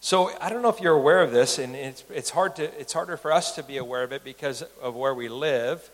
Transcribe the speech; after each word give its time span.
So 0.00 0.30
I 0.40 0.48
don't 0.48 0.62
know 0.62 0.68
if 0.68 0.80
you're 0.80 0.94
aware 0.94 1.22
of 1.22 1.32
this, 1.32 1.58
and 1.58 1.74
it's, 1.74 2.04
it's, 2.08 2.30
hard 2.30 2.56
to, 2.56 2.80
it's 2.80 2.92
harder 2.92 3.16
for 3.16 3.32
us 3.32 3.56
to 3.56 3.64
be 3.64 3.78
aware 3.78 4.04
of 4.04 4.12
it 4.12 4.22
because 4.22 4.62
of 4.80 4.94
where 4.94 5.12
we 5.12 5.28
live, 5.28 5.90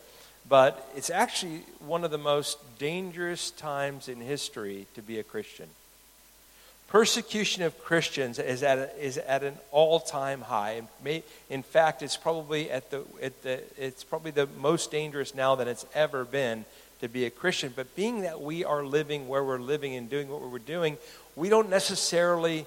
but 0.47 0.91
it's 0.95 1.09
actually 1.09 1.63
one 1.79 2.05
of 2.05 2.11
the 2.11 2.19
most 2.19 2.59
dangerous 2.79 3.51
times 3.51 4.09
in 4.09 4.21
history 4.21 4.87
to 4.95 5.01
be 5.01 5.19
a 5.19 5.23
Christian. 5.23 5.69
Persecution 6.89 7.63
of 7.63 7.83
Christians 7.83 8.39
is 8.39 8.63
at, 8.63 8.79
a, 8.79 9.05
is 9.05 9.17
at 9.17 9.43
an 9.43 9.55
all-time 9.71 10.43
high. 10.43 10.83
May, 11.03 11.23
in 11.49 11.63
fact, 11.63 12.03
it's 12.03 12.19
probably, 12.19 12.71
at 12.71 12.91
the, 12.91 13.05
at 13.23 13.43
the, 13.43 13.63
it's 13.79 14.05
probably 14.05 14.33
the 14.33 14.49
most 14.61 14.91
dangerous 14.91 15.35
now 15.35 15.55
than 15.55 15.67
it's 15.67 15.87
ever 15.95 16.27
been 16.27 16.67
to 17.01 17.09
be 17.09 17.25
a 17.25 17.31
Christian. 17.31 17.73
But 17.75 17.97
being 17.97 18.21
that 18.21 18.43
we 18.43 18.65
are 18.65 18.85
living 18.85 19.29
where 19.29 19.43
we're 19.43 19.59
living 19.59 19.95
and 19.97 20.11
doing 20.11 20.29
what 20.29 20.43
we're 20.43 20.59
doing, 20.59 20.99
we 21.37 21.49
don't 21.49 21.71
necessarily 21.71 22.67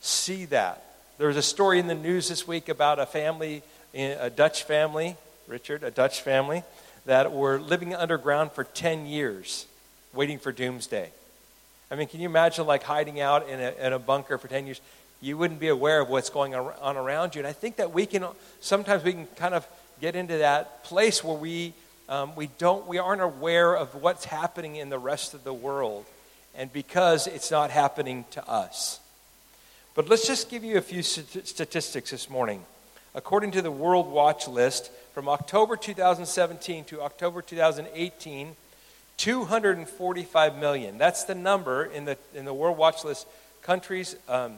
see 0.00 0.46
that. 0.46 0.82
There 1.18 1.28
was 1.28 1.36
a 1.36 1.42
story 1.42 1.78
in 1.78 1.86
the 1.86 1.94
news 1.94 2.28
this 2.28 2.46
week 2.46 2.68
about 2.68 2.98
a 2.98 3.06
family, 3.06 3.62
a 3.94 4.30
Dutch 4.30 4.64
family, 4.64 5.16
Richard, 5.46 5.82
a 5.82 5.90
Dutch 5.90 6.20
family, 6.20 6.62
that 7.06 7.32
were 7.32 7.58
living 7.58 7.94
underground 7.94 8.52
for 8.52 8.64
10 8.64 9.06
years, 9.06 9.66
waiting 10.12 10.38
for 10.38 10.52
doomsday. 10.52 11.10
I 11.90 11.94
mean, 11.94 12.08
can 12.08 12.20
you 12.20 12.28
imagine 12.28 12.66
like 12.66 12.82
hiding 12.82 13.20
out 13.20 13.48
in 13.48 13.60
a, 13.60 13.72
in 13.80 13.92
a 13.92 13.98
bunker 13.98 14.38
for 14.38 14.48
10 14.48 14.66
years? 14.66 14.80
You 15.20 15.38
wouldn't 15.38 15.60
be 15.60 15.68
aware 15.68 16.00
of 16.00 16.08
what's 16.08 16.30
going 16.30 16.54
on 16.54 16.96
around 16.96 17.34
you. 17.34 17.40
And 17.40 17.48
I 17.48 17.52
think 17.52 17.76
that 17.76 17.92
we 17.92 18.06
can, 18.06 18.26
sometimes 18.60 19.02
we 19.04 19.12
can 19.12 19.26
kind 19.36 19.54
of 19.54 19.66
get 20.00 20.16
into 20.16 20.38
that 20.38 20.84
place 20.84 21.24
where 21.24 21.36
we, 21.36 21.72
um, 22.08 22.34
we, 22.36 22.48
don't, 22.58 22.86
we 22.86 22.98
aren't 22.98 23.22
aware 23.22 23.74
of 23.74 23.94
what's 23.94 24.24
happening 24.24 24.76
in 24.76 24.90
the 24.90 24.98
rest 24.98 25.32
of 25.32 25.44
the 25.44 25.54
world. 25.54 26.04
And 26.54 26.72
because 26.72 27.26
it's 27.26 27.50
not 27.50 27.70
happening 27.70 28.24
to 28.32 28.46
us. 28.48 29.00
But 29.96 30.10
let's 30.10 30.26
just 30.26 30.50
give 30.50 30.62
you 30.62 30.76
a 30.76 30.82
few 30.82 31.02
statistics 31.02 32.10
this 32.10 32.28
morning. 32.28 32.62
According 33.14 33.52
to 33.52 33.62
the 33.62 33.70
World 33.70 34.06
Watch 34.12 34.46
list, 34.46 34.90
from 35.14 35.26
October 35.26 35.74
2017 35.74 36.84
to 36.84 37.00
October 37.00 37.40
2018, 37.40 38.54
245 39.16 40.58
million. 40.58 40.98
That's 40.98 41.24
the 41.24 41.34
number 41.34 41.86
in 41.86 42.04
the, 42.04 42.18
in 42.34 42.44
the 42.44 42.52
World 42.52 42.76
Watch 42.76 43.06
list 43.06 43.26
countries, 43.62 44.16
um, 44.28 44.56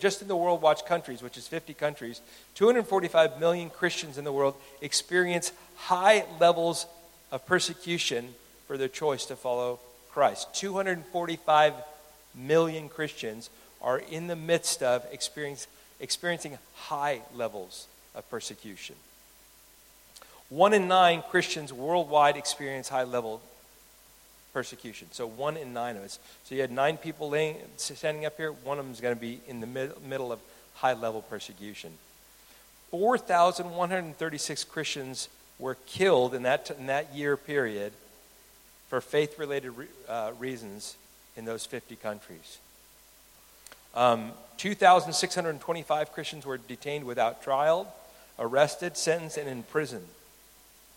just 0.00 0.22
in 0.22 0.26
the 0.26 0.34
World 0.34 0.60
Watch 0.60 0.84
countries, 0.84 1.22
which 1.22 1.38
is 1.38 1.46
50 1.46 1.74
countries, 1.74 2.20
245 2.56 3.38
million 3.38 3.70
Christians 3.70 4.18
in 4.18 4.24
the 4.24 4.32
world 4.32 4.56
experience 4.80 5.52
high 5.76 6.24
levels 6.40 6.86
of 7.30 7.46
persecution 7.46 8.34
for 8.66 8.76
their 8.76 8.88
choice 8.88 9.26
to 9.26 9.36
follow 9.36 9.78
Christ. 10.10 10.52
245 10.54 11.74
million 12.34 12.88
Christians 12.88 13.50
are 13.80 13.98
in 13.98 14.26
the 14.26 14.36
midst 14.36 14.82
of 14.82 15.04
experiencing 15.10 16.58
high 16.74 17.20
levels 17.34 17.86
of 18.14 18.28
persecution. 18.30 18.96
One 20.48 20.72
in 20.72 20.88
nine 20.88 21.22
Christians 21.30 21.72
worldwide 21.72 22.36
experience 22.36 22.88
high 22.88 23.04
level 23.04 23.42
persecution. 24.52 25.08
So 25.12 25.26
one 25.26 25.56
in 25.56 25.72
nine 25.72 25.96
of 25.96 26.02
us. 26.02 26.18
So 26.44 26.54
you 26.54 26.62
had 26.62 26.70
nine 26.70 26.96
people 26.96 27.28
laying, 27.28 27.56
standing 27.76 28.24
up 28.24 28.36
here. 28.36 28.52
One 28.52 28.78
of 28.78 28.84
them 28.84 28.92
is 28.92 29.00
going 29.00 29.14
to 29.14 29.20
be 29.20 29.40
in 29.46 29.60
the 29.60 29.66
mid, 29.66 29.92
middle 30.02 30.32
of 30.32 30.40
high 30.76 30.94
level 30.94 31.22
persecution. 31.22 31.92
4,136 32.90 34.64
Christians 34.64 35.28
were 35.58 35.76
killed 35.86 36.34
in 36.34 36.42
that, 36.44 36.70
in 36.78 36.86
that 36.86 37.14
year 37.14 37.36
period 37.36 37.92
for 38.88 39.00
faith 39.00 39.38
related 39.38 39.72
uh, 40.08 40.32
reasons 40.38 40.96
in 41.36 41.44
those 41.44 41.66
50 41.66 41.96
countries. 41.96 42.58
Um, 43.94 44.32
2,625 44.58 46.12
Christians 46.12 46.44
were 46.44 46.58
detained 46.58 47.04
without 47.04 47.42
trial, 47.42 47.92
arrested, 48.38 48.96
sentenced, 48.96 49.38
and 49.38 49.48
imprisoned 49.48 50.08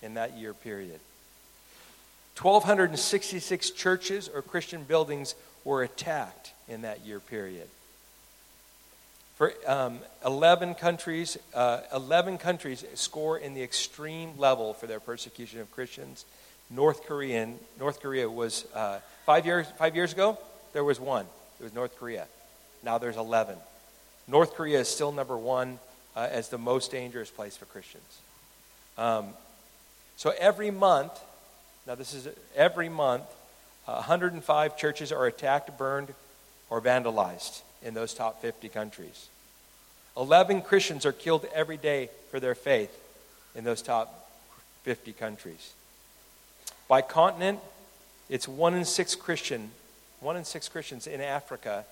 in 0.01 0.15
that 0.15 0.37
year 0.37 0.53
period. 0.53 0.99
1,266 2.39 3.71
churches 3.71 4.29
or 4.33 4.41
Christian 4.41 4.83
buildings 4.83 5.35
were 5.63 5.83
attacked 5.83 6.53
in 6.67 6.81
that 6.81 7.05
year 7.05 7.19
period. 7.19 7.67
For 9.35 9.53
um, 9.67 9.99
11 10.25 10.75
countries, 10.75 11.37
uh, 11.53 11.81
11 11.93 12.37
countries 12.37 12.85
score 12.95 13.37
in 13.37 13.53
the 13.53 13.63
extreme 13.63 14.37
level 14.37 14.73
for 14.73 14.87
their 14.87 14.99
persecution 14.99 15.59
of 15.59 15.71
Christians. 15.71 16.25
North 16.69 17.05
Korean, 17.05 17.57
North 17.79 18.01
Korea 18.01 18.29
was 18.29 18.65
uh, 18.73 18.99
five 19.25 19.45
years 19.45 19.67
five 19.77 19.95
years 19.95 20.13
ago. 20.13 20.37
There 20.73 20.83
was 20.83 20.99
one. 20.99 21.25
It 21.59 21.63
was 21.63 21.73
North 21.73 21.97
Korea. 21.97 22.27
Now 22.83 22.97
there's 22.97 23.17
11. 23.17 23.55
North 24.27 24.53
Korea 24.55 24.79
is 24.79 24.87
still 24.87 25.11
number 25.11 25.37
one 25.37 25.79
uh, 26.15 26.27
as 26.31 26.49
the 26.49 26.57
most 26.57 26.91
dangerous 26.91 27.29
place 27.29 27.57
for 27.57 27.65
Christians. 27.65 28.19
Um, 28.97 29.27
so 30.15 30.33
every 30.39 30.71
month, 30.71 31.11
now 31.87 31.95
this 31.95 32.13
is 32.13 32.27
every 32.55 32.89
month, 32.89 33.23
uh, 33.87 33.95
105 33.95 34.77
churches 34.77 35.11
are 35.11 35.25
attacked, 35.25 35.77
burned, 35.77 36.13
or 36.69 36.81
vandalized 36.81 37.61
in 37.83 37.93
those 37.93 38.13
top 38.13 38.41
50 38.41 38.69
countries. 38.69 39.27
11 40.17 40.61
Christians 40.61 41.05
are 41.05 41.11
killed 41.11 41.45
every 41.53 41.77
day 41.77 42.09
for 42.29 42.39
their 42.39 42.55
faith 42.55 42.95
in 43.55 43.63
those 43.63 43.81
top 43.81 44.29
50 44.83 45.13
countries. 45.13 45.73
By 46.87 47.01
continent, 47.01 47.59
it's 48.29 48.47
one 48.47 48.73
in 48.73 48.85
six 48.85 49.15
Christian, 49.15 49.71
one 50.19 50.35
in 50.35 50.45
six 50.45 50.67
Christians 50.67 51.07
in 51.07 51.21
Africa 51.21 51.85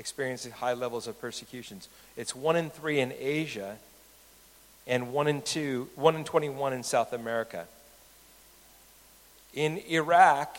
experiencing 0.00 0.50
high 0.50 0.72
levels 0.72 1.06
of 1.06 1.20
persecutions. 1.20 1.88
It's 2.16 2.34
one 2.34 2.56
in 2.56 2.70
three 2.70 2.98
in 2.98 3.12
Asia 3.16 3.76
and 4.86 5.12
one 5.12 5.28
in 5.28 5.42
two, 5.42 5.88
one 5.94 6.16
in 6.16 6.24
21 6.24 6.72
in 6.72 6.82
South 6.82 7.12
America. 7.12 7.66
In 9.54 9.78
Iraq, 9.88 10.56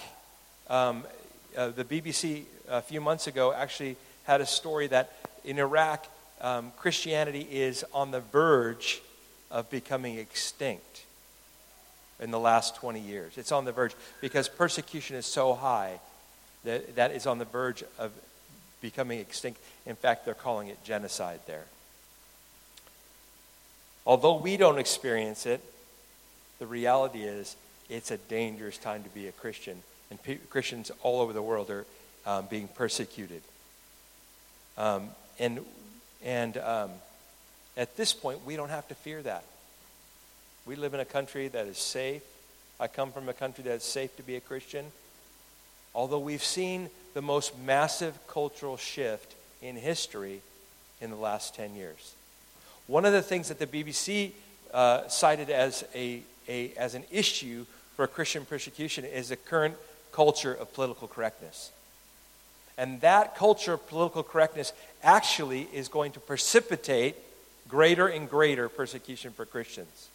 um, 0.69 1.03
uh, 1.57 1.69
the 1.69 1.83
BBC 1.83 2.43
a 2.69 2.81
few 2.81 3.01
months 3.01 3.27
ago 3.27 3.51
actually 3.51 3.97
had 4.23 4.39
a 4.39 4.45
story 4.45 4.87
that 4.87 5.11
in 5.43 5.57
Iraq, 5.57 6.07
um, 6.39 6.71
Christianity 6.77 7.47
is 7.49 7.83
on 7.93 8.11
the 8.11 8.21
verge 8.21 9.01
of 9.49 9.69
becoming 9.69 10.17
extinct 10.17 11.03
in 12.19 12.29
the 12.29 12.39
last 12.39 12.75
20 12.75 12.99
years. 12.99 13.37
It's 13.37 13.51
on 13.51 13.65
the 13.65 13.71
verge 13.71 13.95
because 14.21 14.47
persecution 14.47 15.15
is 15.15 15.25
so 15.25 15.55
high 15.55 15.99
that 16.63 16.95
that 16.95 17.11
is 17.11 17.25
on 17.25 17.39
the 17.39 17.45
verge 17.45 17.83
of 17.97 18.11
becoming 18.81 19.19
extinct. 19.19 19.59
In 19.85 19.95
fact, 19.95 20.25
they're 20.25 20.33
calling 20.33 20.67
it 20.67 20.83
genocide 20.83 21.39
there. 21.47 21.65
Although 24.05 24.37
we 24.37 24.57
don't 24.57 24.79
experience 24.79 25.45
it, 25.45 25.61
the 26.59 26.65
reality 26.65 27.21
is 27.21 27.55
it's 27.89 28.11
a 28.11 28.17
dangerous 28.17 28.77
time 28.77 29.03
to 29.03 29.09
be 29.09 29.27
a 29.27 29.31
Christian. 29.31 29.81
And 30.09 30.21
pe- 30.21 30.37
Christians 30.49 30.91
all 31.03 31.21
over 31.21 31.33
the 31.33 31.41
world 31.41 31.69
are 31.69 31.85
um, 32.25 32.47
being 32.49 32.67
persecuted. 32.67 33.41
Um, 34.77 35.09
and 35.39 35.59
and 36.23 36.57
um, 36.57 36.91
at 37.77 37.97
this 37.97 38.13
point, 38.13 38.45
we 38.45 38.55
don't 38.55 38.69
have 38.69 38.87
to 38.89 38.95
fear 38.95 39.21
that. 39.23 39.43
We 40.65 40.75
live 40.75 40.93
in 40.93 40.99
a 40.99 41.05
country 41.05 41.47
that 41.47 41.65
is 41.65 41.77
safe. 41.77 42.21
I 42.79 42.87
come 42.87 43.11
from 43.11 43.29
a 43.29 43.33
country 43.33 43.63
that 43.63 43.73
is 43.73 43.83
safe 43.83 44.15
to 44.17 44.23
be 44.23 44.35
a 44.35 44.39
Christian. 44.39 44.85
Although 45.93 46.19
we've 46.19 46.43
seen 46.43 46.89
the 47.13 47.21
most 47.21 47.57
massive 47.59 48.17
cultural 48.27 48.77
shift 48.77 49.35
in 49.61 49.75
history 49.75 50.41
in 50.99 51.09
the 51.09 51.15
last 51.15 51.55
10 51.55 51.75
years. 51.75 52.15
One 52.87 53.05
of 53.05 53.13
the 53.13 53.21
things 53.21 53.49
that 53.49 53.59
the 53.59 53.67
BBC 53.67 54.31
uh, 54.73 55.07
cited 55.07 55.49
as, 55.49 55.83
a, 55.95 56.21
a, 56.47 56.73
as 56.73 56.95
an 56.95 57.03
issue 57.11 57.65
for 57.95 58.07
Christian 58.07 58.45
persecution 58.45 59.05
is 59.05 59.29
the 59.29 59.35
current 59.35 59.75
culture 60.11 60.53
of 60.53 60.73
political 60.73 61.07
correctness. 61.07 61.71
And 62.77 63.01
that 63.01 63.35
culture 63.35 63.73
of 63.73 63.87
political 63.87 64.23
correctness 64.23 64.73
actually 65.03 65.67
is 65.73 65.87
going 65.87 66.13
to 66.13 66.19
precipitate 66.19 67.15
greater 67.67 68.07
and 68.07 68.29
greater 68.29 68.69
persecution 68.69 69.31
for 69.31 69.45
Christians. 69.45 70.09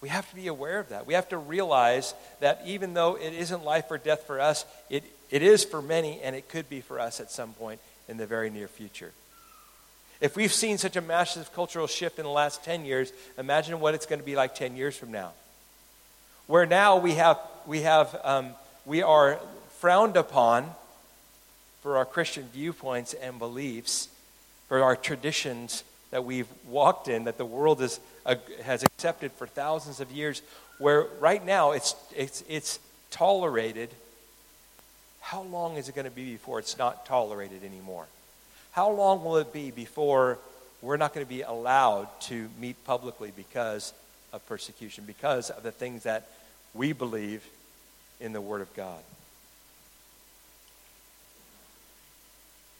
We 0.00 0.08
have 0.08 0.28
to 0.30 0.36
be 0.36 0.46
aware 0.46 0.78
of 0.78 0.88
that. 0.88 1.06
We 1.06 1.14
have 1.14 1.28
to 1.28 1.38
realize 1.38 2.14
that 2.40 2.62
even 2.64 2.94
though 2.94 3.16
it 3.16 3.32
isn't 3.34 3.64
life 3.64 3.90
or 3.90 3.98
death 3.98 4.24
for 4.26 4.40
us, 4.40 4.64
it, 4.88 5.04
it 5.30 5.42
is 5.42 5.64
for 5.64 5.80
many, 5.80 6.20
and 6.20 6.34
it 6.34 6.48
could 6.48 6.68
be 6.68 6.80
for 6.80 6.98
us 6.98 7.20
at 7.20 7.30
some 7.30 7.52
point 7.52 7.80
in 8.08 8.16
the 8.16 8.26
very 8.26 8.50
near 8.50 8.68
future. 8.68 9.12
If 10.20 10.36
we've 10.36 10.52
seen 10.52 10.76
such 10.76 10.96
a 10.96 11.00
massive 11.00 11.52
cultural 11.54 11.86
shift 11.86 12.18
in 12.18 12.24
the 12.24 12.30
last 12.30 12.62
10 12.64 12.84
years, 12.84 13.12
imagine 13.38 13.80
what 13.80 13.94
it's 13.94 14.06
going 14.06 14.18
to 14.18 14.26
be 14.26 14.36
like 14.36 14.54
10 14.54 14.76
years 14.76 14.96
from 14.96 15.10
now. 15.10 15.32
Where 16.46 16.66
now 16.66 16.98
we, 16.98 17.14
have, 17.14 17.38
we, 17.66 17.82
have, 17.82 18.20
um, 18.22 18.50
we 18.84 19.02
are 19.02 19.38
frowned 19.78 20.16
upon 20.16 20.68
for 21.82 21.96
our 21.96 22.04
Christian 22.04 22.48
viewpoints 22.52 23.14
and 23.14 23.38
beliefs, 23.38 24.08
for 24.68 24.82
our 24.82 24.94
traditions 24.94 25.84
that 26.10 26.24
we've 26.24 26.48
walked 26.68 27.08
in, 27.08 27.24
that 27.24 27.38
the 27.38 27.46
world 27.46 27.80
is, 27.80 27.98
uh, 28.26 28.34
has 28.62 28.82
accepted 28.82 29.32
for 29.32 29.46
thousands 29.46 30.00
of 30.00 30.10
years, 30.10 30.42
where 30.78 31.06
right 31.18 31.44
now 31.44 31.72
it's, 31.72 31.94
it's, 32.14 32.44
it's 32.48 32.78
tolerated. 33.10 33.88
How 35.20 35.42
long 35.42 35.76
is 35.76 35.88
it 35.88 35.94
going 35.94 36.06
to 36.06 36.10
be 36.10 36.32
before 36.32 36.58
it's 36.58 36.76
not 36.76 37.06
tolerated 37.06 37.64
anymore? 37.64 38.06
How 38.72 38.90
long 38.90 39.24
will 39.24 39.36
it 39.36 39.52
be 39.52 39.70
before 39.70 40.38
we're 40.82 40.96
not 40.96 41.14
going 41.14 41.24
to 41.24 41.28
be 41.28 41.42
allowed 41.42 42.08
to 42.22 42.48
meet 42.58 42.82
publicly 42.84 43.32
because 43.34 43.92
of 44.32 44.44
persecution, 44.46 45.04
because 45.06 45.50
of 45.50 45.62
the 45.62 45.72
things 45.72 46.04
that 46.04 46.28
we 46.74 46.92
believe 46.92 47.44
in 48.20 48.32
the 48.32 48.40
Word 48.40 48.60
of 48.60 48.74
God? 48.74 49.00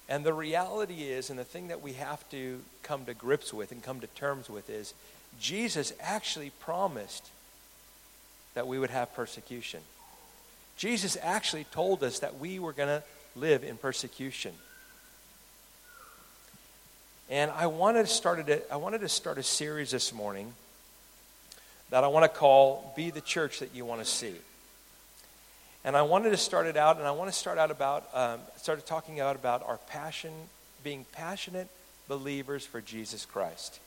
And 0.09 0.25
the 0.25 0.33
reality 0.33 1.05
is, 1.05 1.31
and 1.31 1.39
the 1.39 1.45
thing 1.45 1.69
that 1.69 1.83
we 1.83 1.93
have 1.93 2.29
to 2.31 2.61
come 2.83 3.05
to 3.05 3.15
grips 3.15 3.55
with 3.55 3.71
and 3.71 3.81
come 3.81 4.01
to 4.01 4.09
terms 4.09 4.51
with 4.51 4.69
is, 4.69 4.93
Jesus 5.41 5.93
actually 6.01 6.51
promised 6.51 7.29
that 8.55 8.67
we 8.67 8.79
would 8.79 8.91
have 8.91 9.15
persecution. 9.15 9.81
Jesus 10.81 11.19
actually 11.21 11.65
told 11.65 12.03
us 12.03 12.21
that 12.21 12.39
we 12.39 12.59
were 12.59 12.73
going 12.73 12.89
to 12.89 13.03
live 13.37 13.65
in 13.65 13.77
persecution. 13.77 14.55
And 17.29 17.51
I 17.51 17.67
wanted, 17.67 18.07
to 18.07 18.09
start 18.11 18.49
a, 18.49 18.73
I 18.73 18.77
wanted 18.77 19.03
to 19.03 19.09
start 19.11 19.37
a 19.37 19.43
series 19.43 19.91
this 19.91 20.11
morning 20.15 20.55
that 21.91 22.03
I 22.03 22.07
want 22.07 22.25
to 22.25 22.31
call 22.31 22.95
Be 22.97 23.11
the 23.11 23.21
Church 23.21 23.59
That 23.59 23.75
You 23.75 23.85
Want 23.85 24.01
to 24.01 24.07
See. 24.07 24.35
And 25.85 25.99
I 25.99 26.01
wanted 26.01 26.31
to 26.31 26.39
start 26.39 26.67
it 26.67 26.79
out, 26.79 26.97
and 26.97 27.07
I 27.07 27.11
want 27.11 27.31
to 27.31 27.39
start 27.39 27.59
out 27.59 27.71
about, 27.71 28.09
um, 28.15 28.41
started 28.57 28.87
talking 28.87 29.21
out 29.21 29.37
about 29.37 29.63
our 29.69 29.77
passion, 29.89 30.33
being 30.83 31.05
passionate 31.13 31.69
believers 32.09 32.65
for 32.65 32.81
Jesus 32.81 33.27
Christ. 33.27 33.81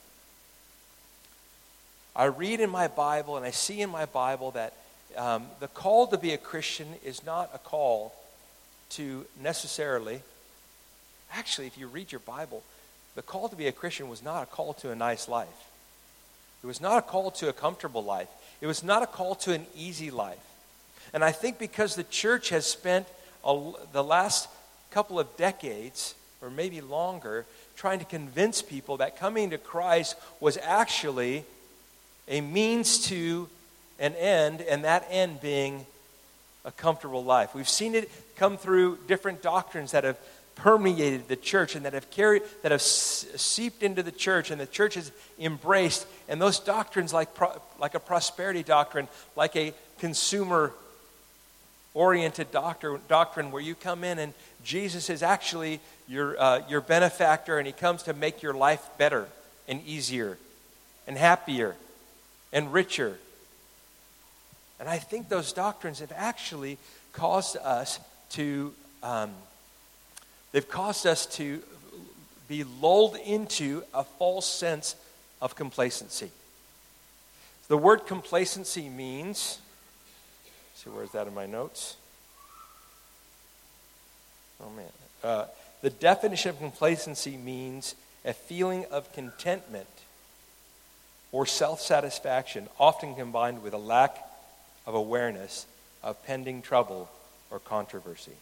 I 2.16 2.26
read 2.26 2.60
in 2.60 2.70
my 2.70 2.88
Bible, 2.88 3.36
and 3.36 3.44
I 3.44 3.50
see 3.52 3.82
in 3.82 3.90
my 3.90 4.06
Bible 4.06 4.52
that 4.52 4.74
um, 5.18 5.46
the 5.60 5.68
call 5.68 6.08
to 6.08 6.18
be 6.18 6.34
a 6.34 6.38
Christian 6.38 6.88
is 7.04 7.26
not 7.26 7.50
a 7.54 7.58
call 7.58 8.14
to 8.92 9.26
necessarily, 9.42 10.22
actually, 11.34 11.68
if 11.68 11.78
you 11.78 11.88
read 11.88 12.12
your 12.12 12.20
Bible, 12.20 12.64
the 13.16 13.22
call 13.22 13.50
to 13.50 13.56
be 13.56 13.68
a 13.68 13.72
Christian 13.72 14.10
was 14.10 14.24
not 14.24 14.44
a 14.44 14.46
call 14.46 14.74
to 14.76 14.92
a 14.92 14.96
nice 14.96 15.28
life. 15.28 15.48
It 16.64 16.68
was 16.68 16.82
not 16.82 16.98
a 16.98 17.02
call 17.02 17.32
to 17.32 17.50
a 17.50 17.54
comfortable 17.54 18.04
life. 18.04 18.30
It 18.62 18.68
was 18.68 18.84
not 18.84 19.04
a 19.04 19.08
call 19.08 19.36
to 19.36 19.54
an 19.54 19.66
easy 19.76 20.12
life. 20.12 20.38
And 21.14 21.24
I 21.24 21.32
think 21.32 21.60
because 21.60 21.96
the 21.96 22.06
church 22.06 22.50
has 22.50 22.66
spent 22.66 23.08
a, 23.44 23.72
the 23.92 24.04
last 24.04 24.48
couple 24.92 25.20
of 25.20 25.36
decades, 25.38 26.16
or 26.42 26.50
maybe 26.50 26.82
longer, 26.82 27.46
trying 27.76 28.00
to 28.00 28.06
convince 28.06 28.62
people 28.62 28.98
that 28.98 29.20
coming 29.20 29.50
to 29.50 29.58
Christ 29.58 30.16
was 30.40 30.58
actually 30.58 31.44
a 32.28 32.42
means 32.42 33.06
to 33.08 33.50
an 34.00 34.14
end, 34.16 34.62
and 34.62 34.84
that 34.84 35.08
end 35.10 35.42
being 35.42 35.86
a 36.66 36.72
comfortable 36.72 37.24
life. 37.24 37.54
We've 37.54 37.70
seen 37.70 37.96
it 37.96 38.10
come 38.36 38.58
through 38.58 39.00
different 39.08 39.42
doctrines 39.42 39.92
that 39.92 40.04
have 40.04 40.18
permeated 40.56 41.28
the 41.28 41.36
church 41.36 41.76
and 41.76 41.86
that 41.86 41.94
have 41.94 42.10
carried 42.12 42.44
that 42.62 42.72
have 42.72 42.82
seeped 42.82 43.82
into 43.82 44.04
the 44.04 44.12
church 44.12 44.52
and 44.52 44.62
the 44.62 44.68
church 44.68 44.94
has 44.94 45.12
embraced 45.40 46.06
and 46.30 46.42
those 46.42 46.60
doctrines 46.60 47.12
like 47.12 47.34
pro, 47.34 47.52
like 47.80 47.96
a 47.96 48.00
prosperity 48.00 48.62
doctrine 48.62 49.08
like 49.36 49.56
a 49.56 49.74
consumer 49.98 50.72
oriented 51.96 52.52
doctor, 52.52 53.00
doctrine 53.08 53.52
where 53.52 53.62
you 53.62 53.74
come 53.74 54.04
in 54.04 54.20
and 54.20 54.32
jesus 54.64 55.10
is 55.10 55.24
actually 55.24 55.80
your, 56.08 56.40
uh, 56.40 56.62
your 56.70 56.82
benefactor 56.82 57.58
and 57.58 57.66
he 57.66 57.74
comes 57.74 58.04
to 58.04 58.14
make 58.14 58.44
your 58.44 58.54
life 58.54 58.88
better 59.00 59.28
and 59.68 59.84
easier 59.88 60.38
and 61.08 61.18
happier 61.18 61.76
and 62.52 62.72
richer 62.72 63.18
and 64.84 64.92
i 64.92 64.98
think 64.98 65.30
those 65.30 65.54
doctrines 65.54 66.00
have 66.00 66.12
actually 66.14 66.78
caused 67.14 67.56
us 67.56 68.00
to 68.30 68.74
um, 69.02 69.32
They've 70.54 70.70
caused 70.70 71.06
us 71.08 71.26
to 71.38 71.62
be 72.48 72.64
lulled 72.64 73.18
into 73.18 73.84
a 73.94 74.04
false 74.04 74.46
sense 74.46 74.96
of 75.42 75.56
complacency. 75.56 76.30
The 77.68 77.78
word 77.78 78.06
complacency 78.06 78.88
means, 78.88 79.58
see, 80.76 80.92
where's 80.92 81.10
that 81.12 81.26
in 81.26 81.34
my 81.34 81.48
notes? 81.48 81.98
Oh, 84.64 84.70
man. 84.70 84.86
Uh, 85.24 85.46
the 85.82 85.90
definition 85.90 86.52
of 86.52 86.60
complacency 86.60 87.36
means 87.36 87.96
a 88.24 88.34
feeling 88.34 88.86
of 88.92 89.12
contentment 89.14 89.88
or 91.32 91.48
self 91.48 91.82
satisfaction, 91.82 92.68
often 92.80 93.16
combined 93.16 93.64
with 93.64 93.74
a 93.74 93.80
lack 93.80 94.20
of 94.86 94.96
awareness 94.96 95.66
of 96.04 96.24
pending 96.26 96.62
trouble 96.62 97.10
or 97.50 97.60
controversy. 97.60 98.34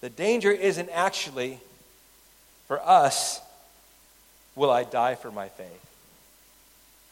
The 0.00 0.10
danger 0.10 0.50
isn't 0.50 0.90
actually 0.90 1.60
for 2.66 2.80
us, 2.82 3.40
will 4.54 4.70
I 4.70 4.84
die 4.84 5.14
for 5.14 5.30
my 5.30 5.48
faith? 5.48 5.86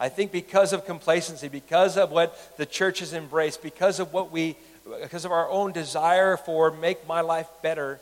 I 0.00 0.08
think 0.08 0.32
because 0.32 0.72
of 0.72 0.84
complacency, 0.84 1.48
because 1.48 1.96
of 1.96 2.10
what 2.10 2.56
the 2.56 2.66
church 2.66 2.98
has 3.00 3.12
embraced, 3.12 3.62
because 3.62 4.00
of 4.00 4.12
what 4.12 4.30
we, 4.30 4.56
because 5.00 5.24
of 5.24 5.32
our 5.32 5.48
own 5.48 5.72
desire 5.72 6.36
for 6.36 6.70
make 6.70 7.06
my 7.06 7.20
life 7.20 7.46
better, 7.62 8.00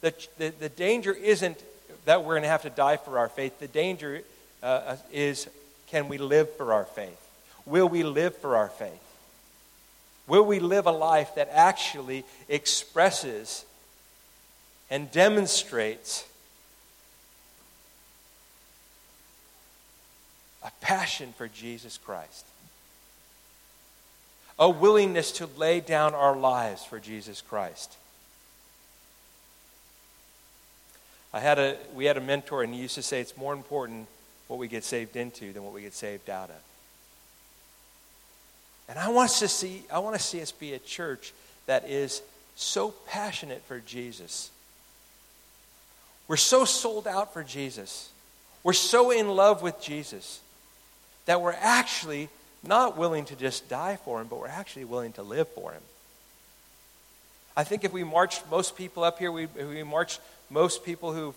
the, 0.00 0.14
the, 0.38 0.50
the 0.60 0.68
danger 0.68 1.12
isn't 1.12 1.62
that 2.04 2.22
we're 2.24 2.34
going 2.34 2.42
to 2.42 2.48
have 2.48 2.62
to 2.62 2.70
die 2.70 2.96
for 2.96 3.18
our 3.18 3.28
faith. 3.28 3.58
The 3.58 3.68
danger 3.68 4.22
uh, 4.62 4.96
is 5.12 5.48
can 5.88 6.08
we 6.08 6.18
live 6.18 6.54
for 6.56 6.72
our 6.72 6.84
faith? 6.84 7.20
Will 7.66 7.88
we 7.88 8.02
live 8.02 8.36
for 8.36 8.56
our 8.56 8.68
faith? 8.68 9.02
Will 10.26 10.44
we 10.44 10.60
live 10.60 10.86
a 10.86 10.92
life 10.92 11.34
that 11.34 11.48
actually 11.52 12.24
expresses 12.48 13.64
and 14.90 15.10
demonstrates 15.10 16.24
a 20.62 20.70
passion 20.80 21.32
for 21.36 21.48
Jesus 21.48 21.98
Christ, 21.98 22.44
a 24.58 24.68
willingness 24.68 25.32
to 25.32 25.48
lay 25.56 25.80
down 25.80 26.14
our 26.14 26.36
lives 26.36 26.84
for 26.84 26.98
Jesus 26.98 27.40
Christ. 27.40 27.96
I 31.32 31.40
had 31.40 31.58
a, 31.58 31.76
we 31.94 32.06
had 32.06 32.16
a 32.16 32.20
mentor, 32.20 32.62
and 32.62 32.74
he 32.74 32.80
used 32.80 32.96
to 32.96 33.02
say 33.02 33.20
it's 33.20 33.36
more 33.36 33.52
important 33.52 34.08
what 34.50 34.58
we 34.58 34.68
get 34.68 34.84
saved 34.84 35.16
into 35.16 35.52
than 35.52 35.64
what 35.64 35.72
we 35.72 35.82
get 35.82 35.94
saved 35.94 36.28
out 36.28 36.50
of. 36.50 36.62
And 38.88 38.98
I 38.98 39.08
want 39.08 39.30
to 39.30 39.48
see, 39.48 39.84
I 39.92 40.00
want 40.00 40.16
to 40.16 40.22
see 40.22 40.42
us 40.42 40.52
be 40.52 40.74
a 40.74 40.78
church 40.78 41.32
that 41.66 41.88
is 41.88 42.20
so 42.56 42.90
passionate 43.06 43.62
for 43.64 43.78
Jesus 43.80 44.50
we're 46.30 46.36
so 46.36 46.64
sold 46.64 47.08
out 47.08 47.32
for 47.32 47.42
Jesus. 47.42 48.08
We're 48.62 48.72
so 48.72 49.10
in 49.10 49.26
love 49.26 49.62
with 49.62 49.80
Jesus 49.80 50.38
that 51.26 51.40
we're 51.40 51.56
actually 51.58 52.28
not 52.62 52.96
willing 52.96 53.24
to 53.24 53.34
just 53.34 53.68
die 53.68 53.98
for 54.04 54.20
him, 54.20 54.28
but 54.28 54.38
we're 54.38 54.46
actually 54.46 54.84
willing 54.84 55.12
to 55.14 55.24
live 55.24 55.48
for 55.48 55.72
him. 55.72 55.82
I 57.56 57.64
think 57.64 57.82
if 57.82 57.92
we 57.92 58.04
marched 58.04 58.48
most 58.48 58.76
people 58.76 59.02
up 59.02 59.18
here, 59.18 59.32
we, 59.32 59.46
we 59.46 59.82
marched 59.82 60.20
most 60.50 60.84
people 60.84 61.12
who 61.12 61.34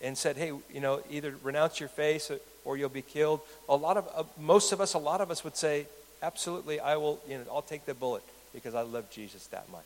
and 0.00 0.16
said, 0.16 0.36
hey, 0.36 0.52
you 0.72 0.80
know, 0.80 1.00
either 1.10 1.34
renounce 1.42 1.80
your 1.80 1.88
faith 1.88 2.30
or 2.64 2.76
you'll 2.76 2.88
be 2.88 3.02
killed. 3.02 3.40
A 3.68 3.76
lot 3.76 3.96
of, 3.96 4.08
uh, 4.14 4.24
most 4.38 4.72
of 4.72 4.80
us, 4.80 4.94
a 4.94 4.98
lot 4.98 5.20
of 5.20 5.30
us 5.30 5.42
would 5.44 5.56
say, 5.56 5.86
absolutely, 6.22 6.80
I 6.80 6.96
will, 6.96 7.20
you 7.28 7.38
know, 7.38 7.44
I'll 7.50 7.62
take 7.62 7.86
the 7.86 7.94
bullet 7.94 8.22
because 8.52 8.74
I 8.74 8.82
love 8.82 9.10
Jesus 9.10 9.46
that 9.48 9.70
much. 9.70 9.84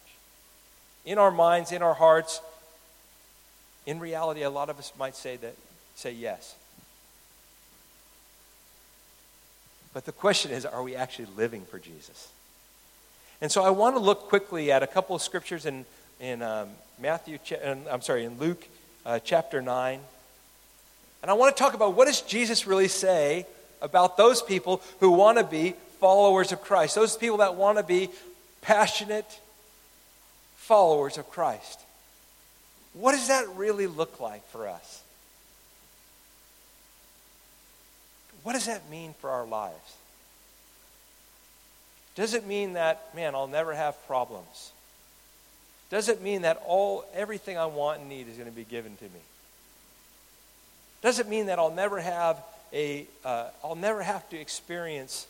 In 1.05 1.19
our 1.19 1.31
minds, 1.31 1.73
in 1.73 1.83
our 1.83 1.95
hearts, 1.95 2.40
in 3.87 3.99
reality, 3.99 4.43
a 4.43 4.50
lot 4.50 4.69
of 4.69 4.79
us 4.79 4.93
might 4.99 5.17
say 5.17 5.37
that 5.37 5.55
say 5.95 6.12
yes. 6.12 6.55
But 9.93 10.05
the 10.05 10.12
question 10.12 10.50
is, 10.50 10.64
are 10.64 10.83
we 10.83 10.95
actually 10.95 11.29
living 11.37 11.64
for 11.64 11.79
Jesus? 11.79 12.29
And 13.40 13.50
so 13.50 13.64
I 13.64 13.71
want 13.71 13.97
to 13.97 14.00
look 14.00 14.29
quickly 14.29 14.71
at 14.71 14.83
a 14.83 14.87
couple 14.87 15.17
of 15.17 15.23
scriptures 15.23 15.67
in, 15.67 15.85
in 16.21 16.43
um, 16.43 16.69
Matthew, 16.99 17.38
I'm 17.90 18.02
sorry, 18.02 18.25
in 18.25 18.38
Luke 18.38 18.67
uh, 19.04 19.19
chapter 19.19 19.61
9. 19.62 20.00
And 21.23 21.30
I 21.30 21.35
want 21.35 21.57
to 21.57 21.62
talk 21.62 21.75
about 21.75 21.95
what 21.95 22.07
does 22.07 22.21
Jesus 22.23 22.66
really 22.66 22.88
say 22.88 23.47
about 23.83 24.16
those 24.16 24.42
people 24.42 24.83
who 25.00 25.11
want 25.11 25.38
to 25.38 25.45
be 25.45 25.75
followers 25.99 26.52
of 26.52 26.62
Christ, 26.62 26.95
those 26.95 27.16
people 27.16 27.38
that 27.38 27.54
want 27.54 27.78
to 27.78 27.85
be 27.85 28.09
passionate 28.62 29.40
followers 30.57 31.19
of 31.19 31.28
Christ. 31.30 31.80
What 32.92 33.12
does 33.12 33.28
that 33.28 33.49
really 33.57 33.87
look 33.87 34.21
like 34.21 34.47
for 34.50 34.69
us? 34.69 35.02
What 38.42 38.54
does 38.54 38.66
that 38.66 38.88
mean 38.90 39.14
for 39.21 39.30
our 39.30 39.47
lives? 39.47 39.97
Does 42.14 42.35
it 42.35 42.47
mean 42.47 42.75
that, 42.75 43.14
man, 43.14 43.35
I'll 43.35 43.47
never 43.47 43.75
have 43.75 43.95
problems? 44.07 44.73
Does 45.90 46.09
it 46.09 46.23
mean 46.23 46.42
that 46.42 46.62
all 46.64 47.04
everything 47.14 47.59
I 47.59 47.66
want 47.66 48.00
and 48.00 48.09
need 48.09 48.28
is 48.28 48.37
going 48.37 48.49
to 48.49 48.54
be 48.54 48.64
given 48.64 48.97
to 48.97 49.04
me? 49.04 49.20
Does 51.02 51.18
it 51.18 51.28
mean 51.28 51.47
that 51.47 51.59
I'll 51.59 51.75
never 51.75 51.99
have 51.99 52.40
a, 52.73 53.06
uh, 53.25 53.49
I'll 53.64 53.75
never 53.75 54.02
have 54.02 54.28
to 54.30 54.38
experience 54.38 55.26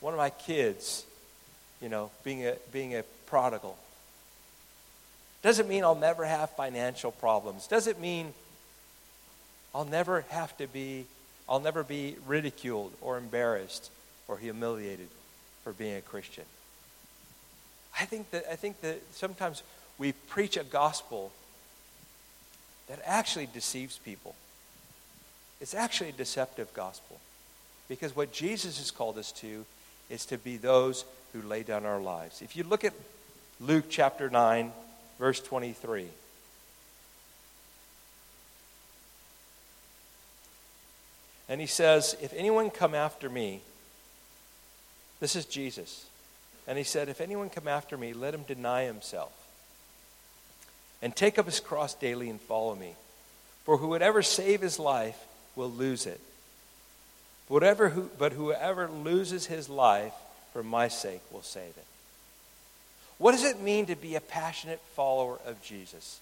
one 0.00 0.12
of 0.12 0.18
my 0.18 0.30
kids, 0.30 1.04
you 1.80 1.88
know, 1.88 2.10
being 2.24 2.44
a, 2.44 2.56
being 2.72 2.96
a 2.96 3.04
prodigal? 3.26 3.76
Doesn't 5.42 5.68
mean 5.68 5.84
I'll 5.84 5.94
never 5.94 6.24
have 6.24 6.50
financial 6.50 7.12
problems. 7.12 7.66
Doesn't 7.66 8.00
mean 8.00 8.32
I'll 9.74 9.84
never 9.84 10.24
have 10.30 10.56
to 10.58 10.66
be, 10.66 11.06
I'll 11.48 11.60
never 11.60 11.84
be 11.84 12.16
ridiculed 12.26 12.92
or 13.00 13.16
embarrassed 13.16 13.90
or 14.26 14.38
humiliated 14.38 15.08
for 15.62 15.72
being 15.72 15.96
a 15.96 16.00
Christian. 16.00 16.44
I 17.98 18.04
think 18.04 18.30
that, 18.30 18.44
I 18.50 18.56
think 18.56 18.80
that 18.80 19.00
sometimes 19.12 19.62
we 19.98 20.12
preach 20.12 20.56
a 20.56 20.64
gospel 20.64 21.32
that 22.88 23.00
actually 23.04 23.46
deceives 23.46 23.98
people. 23.98 24.34
It's 25.60 25.74
actually 25.74 26.10
a 26.10 26.12
deceptive 26.12 26.72
gospel. 26.74 27.18
Because 27.88 28.16
what 28.16 28.32
Jesus 28.32 28.78
has 28.78 28.90
called 28.90 29.18
us 29.18 29.32
to 29.32 29.64
is 30.10 30.26
to 30.26 30.38
be 30.38 30.56
those 30.56 31.04
who 31.32 31.42
lay 31.42 31.62
down 31.62 31.86
our 31.86 32.00
lives. 32.00 32.42
If 32.42 32.56
you 32.56 32.64
look 32.64 32.84
at 32.84 32.94
Luke 33.60 33.84
chapter 33.88 34.28
9, 34.28 34.72
verse 35.18 35.40
23. 35.40 36.08
And 41.48 41.60
he 41.60 41.66
says, 41.66 42.16
If 42.20 42.32
anyone 42.34 42.70
come 42.70 42.94
after 42.94 43.28
me, 43.28 43.60
this 45.20 45.36
is 45.36 45.44
Jesus. 45.44 46.06
And 46.66 46.78
he 46.78 46.84
said, 46.84 47.08
If 47.08 47.20
anyone 47.20 47.50
come 47.50 47.68
after 47.68 47.96
me, 47.96 48.12
let 48.12 48.34
him 48.34 48.42
deny 48.42 48.84
himself 48.84 49.32
and 51.02 51.14
take 51.14 51.38
up 51.38 51.46
his 51.46 51.60
cross 51.60 51.94
daily 51.94 52.30
and 52.30 52.40
follow 52.40 52.74
me. 52.74 52.94
For 53.64 53.76
whoever 53.76 54.22
save 54.22 54.60
his 54.60 54.78
life 54.78 55.18
will 55.56 55.70
lose 55.70 56.06
it. 56.06 56.20
Whatever 57.48 57.90
who, 57.90 58.08
but 58.18 58.32
whoever 58.32 58.88
loses 58.88 59.46
his 59.46 59.68
life 59.68 60.14
for 60.52 60.62
my 60.62 60.88
sake 60.88 61.20
will 61.30 61.42
save 61.42 61.76
it. 61.76 61.86
What 63.18 63.32
does 63.32 63.44
it 63.44 63.60
mean 63.60 63.86
to 63.86 63.96
be 63.96 64.14
a 64.14 64.20
passionate 64.20 64.80
follower 64.94 65.38
of 65.44 65.62
Jesus? 65.62 66.20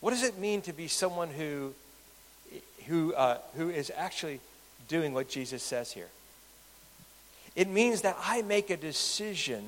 What 0.00 0.10
does 0.10 0.22
it 0.22 0.38
mean 0.38 0.62
to 0.62 0.72
be 0.72 0.86
someone 0.86 1.30
who, 1.30 1.74
who, 2.86 3.14
uh, 3.14 3.38
who 3.56 3.68
is 3.70 3.90
actually 3.96 4.40
doing 4.86 5.12
what 5.12 5.28
Jesus 5.28 5.62
says 5.62 5.92
here? 5.92 6.08
It 7.58 7.68
means 7.68 8.02
that 8.02 8.16
I 8.22 8.42
make 8.42 8.70
a 8.70 8.76
decision 8.76 9.64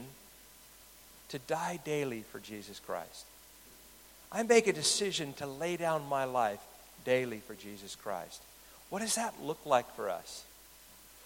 to 1.31 1.41
die 1.41 1.81
daily 1.85 2.23
for 2.31 2.39
Jesus 2.39 2.79
Christ. 2.79 3.25
I 4.31 4.45
make 4.45 4.69
a 4.69 4.73
decision 4.73 5.33
to 5.35 5.47
lay 5.49 5.77
down 5.77 6.09
my 6.09 6.23
life 6.23 6.61
daily 7.05 7.41
for 7.41 7.57
Jesus 7.57 7.97
Christ. 7.97 8.41
What 8.91 9.01
does 9.01 9.17
that 9.17 9.43
look 9.43 9.59
like 9.67 9.93
for 9.97 10.09
us? 10.09 10.45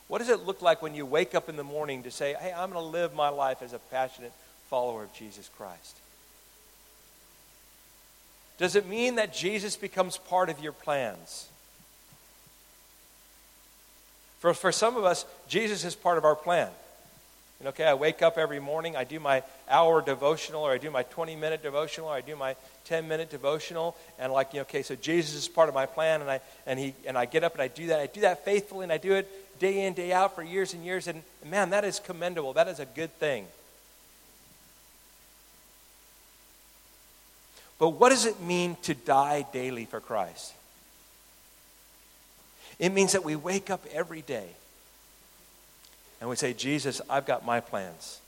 What 0.08 0.20
does 0.20 0.30
it 0.30 0.46
look 0.46 0.62
like 0.62 0.80
when 0.80 0.94
you 0.94 1.04
wake 1.04 1.34
up 1.34 1.50
in 1.50 1.56
the 1.56 1.62
morning 1.62 2.04
to 2.04 2.10
say, 2.10 2.34
hey, 2.40 2.54
I'm 2.56 2.70
going 2.70 2.82
to 2.82 2.90
live 2.90 3.14
my 3.14 3.28
life 3.28 3.60
as 3.60 3.74
a 3.74 3.78
passionate 3.78 4.32
follower 4.70 5.02
of 5.02 5.12
Jesus 5.12 5.50
Christ? 5.58 5.96
Does 8.56 8.74
it 8.74 8.88
mean 8.88 9.16
that 9.16 9.34
Jesus 9.34 9.76
becomes 9.76 10.16
part 10.16 10.48
of 10.48 10.60
your 10.60 10.72
plans? 10.72 11.46
For, 14.44 14.52
for 14.52 14.72
some 14.72 14.98
of 14.98 15.04
us, 15.04 15.24
Jesus 15.48 15.86
is 15.86 15.94
part 15.94 16.18
of 16.18 16.26
our 16.26 16.36
plan. 16.36 16.68
And 17.60 17.68
okay, 17.68 17.84
I 17.84 17.94
wake 17.94 18.20
up 18.20 18.36
every 18.36 18.60
morning, 18.60 18.94
I 18.94 19.04
do 19.04 19.18
my 19.18 19.42
hour 19.70 20.02
devotional, 20.02 20.64
or 20.64 20.70
I 20.70 20.76
do 20.76 20.90
my 20.90 21.02
20 21.02 21.34
minute 21.34 21.62
devotional, 21.62 22.08
or 22.08 22.12
I 22.12 22.20
do 22.20 22.36
my 22.36 22.54
10 22.84 23.08
minute 23.08 23.30
devotional, 23.30 23.96
and 24.18 24.30
like, 24.30 24.52
you 24.52 24.58
know, 24.58 24.64
okay, 24.64 24.82
so 24.82 24.96
Jesus 24.96 25.34
is 25.34 25.48
part 25.48 25.70
of 25.70 25.74
my 25.74 25.86
plan, 25.86 26.20
and 26.20 26.30
I, 26.30 26.40
and, 26.66 26.78
he, 26.78 26.92
and 27.06 27.16
I 27.16 27.24
get 27.24 27.42
up 27.42 27.54
and 27.54 27.62
I 27.62 27.68
do 27.68 27.86
that. 27.86 28.00
I 28.00 28.06
do 28.06 28.20
that 28.20 28.44
faithfully, 28.44 28.82
and 28.82 28.92
I 28.92 28.98
do 28.98 29.14
it 29.14 29.58
day 29.58 29.86
in, 29.86 29.94
day 29.94 30.12
out 30.12 30.34
for 30.34 30.42
years 30.42 30.74
and 30.74 30.84
years, 30.84 31.08
and 31.08 31.22
man, 31.46 31.70
that 31.70 31.86
is 31.86 31.98
commendable. 31.98 32.52
That 32.52 32.68
is 32.68 32.80
a 32.80 32.86
good 32.86 33.18
thing. 33.18 33.46
But 37.78 37.98
what 37.98 38.10
does 38.10 38.26
it 38.26 38.42
mean 38.42 38.76
to 38.82 38.92
die 38.92 39.46
daily 39.54 39.86
for 39.86 40.00
Christ? 40.00 40.52
It 42.78 42.90
means 42.90 43.12
that 43.12 43.24
we 43.24 43.36
wake 43.36 43.70
up 43.70 43.84
every 43.92 44.22
day 44.22 44.48
and 46.20 46.28
we 46.30 46.36
say, 46.36 46.52
Jesus, 46.52 47.00
I've 47.08 47.26
got 47.26 47.44
my 47.44 47.60
plans. 47.60 48.20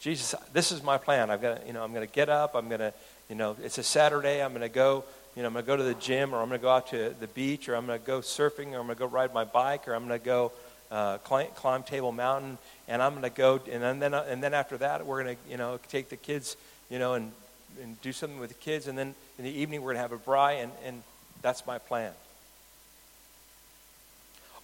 Jesus, 0.00 0.34
this 0.52 0.72
is 0.72 0.82
my 0.82 0.96
plan. 0.96 1.30
I've 1.30 1.42
got, 1.42 1.66
you 1.66 1.72
know, 1.72 1.84
I'm 1.84 1.92
going 1.92 2.06
to 2.06 2.12
get 2.12 2.28
up. 2.28 2.54
I'm 2.54 2.68
going 2.68 2.80
to, 2.80 2.94
you 3.28 3.36
know, 3.36 3.56
it's 3.62 3.76
a 3.76 3.82
Saturday. 3.82 4.42
I'm 4.42 4.52
going 4.52 4.62
to 4.62 4.68
go, 4.68 5.04
you 5.36 5.42
know, 5.42 5.48
I'm 5.48 5.52
going 5.52 5.64
to 5.64 5.66
go 5.66 5.76
to 5.76 5.82
the 5.82 5.94
gym, 5.94 6.34
or 6.34 6.40
I'm 6.40 6.48
going 6.48 6.58
to 6.58 6.62
go 6.62 6.70
out 6.70 6.88
to 6.88 7.14
the 7.20 7.26
beach, 7.26 7.68
or 7.68 7.76
I'm 7.76 7.86
going 7.86 8.00
to 8.00 8.06
go 8.06 8.20
surfing, 8.20 8.72
or 8.72 8.80
I'm 8.80 8.86
going 8.86 8.88
to 8.88 8.94
go 8.94 9.06
ride 9.06 9.34
my 9.34 9.44
bike, 9.44 9.86
or 9.88 9.94
I'm 9.94 10.08
going 10.08 10.18
to 10.18 10.24
go 10.24 10.52
uh, 10.90 11.18
climb, 11.18 11.48
climb, 11.54 11.82
Table 11.82 12.12
Mountain, 12.12 12.58
and 12.88 13.02
I'm 13.02 13.12
going 13.12 13.22
to 13.22 13.30
go, 13.30 13.60
and 13.70 14.02
then, 14.02 14.14
and 14.14 14.42
then 14.42 14.54
after 14.54 14.76
that, 14.78 15.06
we're 15.06 15.22
going 15.22 15.36
to, 15.36 15.50
you 15.50 15.56
know, 15.56 15.78
take 15.88 16.08
the 16.08 16.16
kids, 16.16 16.56
you 16.88 16.98
know, 16.98 17.14
and, 17.14 17.30
and 17.82 18.00
do 18.00 18.12
something 18.12 18.40
with 18.40 18.50
the 18.50 18.56
kids, 18.56 18.88
and 18.88 18.98
then 18.98 19.14
in 19.38 19.44
the 19.44 19.50
evening 19.50 19.82
we're 19.82 19.92
going 19.94 20.02
to 20.02 20.02
have 20.02 20.12
a 20.12 20.18
braai, 20.18 20.62
and, 20.62 20.72
and 20.84 21.02
that's 21.42 21.66
my 21.66 21.78
plan. 21.78 22.12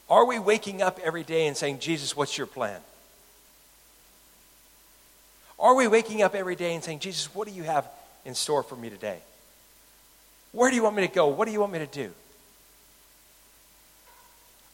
Are 0.09 0.25
we 0.25 0.39
waking 0.39 0.83
up 0.83 1.01
every 1.03 1.25
day 1.25 1.47
and 1.47 1.57
saying, 1.57 1.81
Jesus, 1.81 2.17
what's 2.17 2.39
your 2.39 2.47
plan? 2.47 2.81
Are 5.59 5.75
we 5.75 5.89
waking 5.89 6.23
up 6.23 6.35
every 6.35 6.55
day 6.55 6.75
and 6.75 6.85
saying, 6.85 7.01
Jesus, 7.01 7.35
what 7.35 7.49
do 7.49 7.55
you 7.55 7.63
have 7.63 7.89
in 8.25 8.35
store 8.35 8.63
for 8.63 8.77
me 8.77 8.91
today? 8.91 9.19
Where 10.53 10.71
do 10.71 10.77
you 10.77 10.83
want 10.83 10.97
me 10.97 11.07
to 11.07 11.13
go? 11.13 11.29
What 11.29 11.47
do 11.47 11.53
you 11.53 11.61
want 11.61 11.73
me 11.73 11.79
to 11.81 11.87
do? 11.87 12.13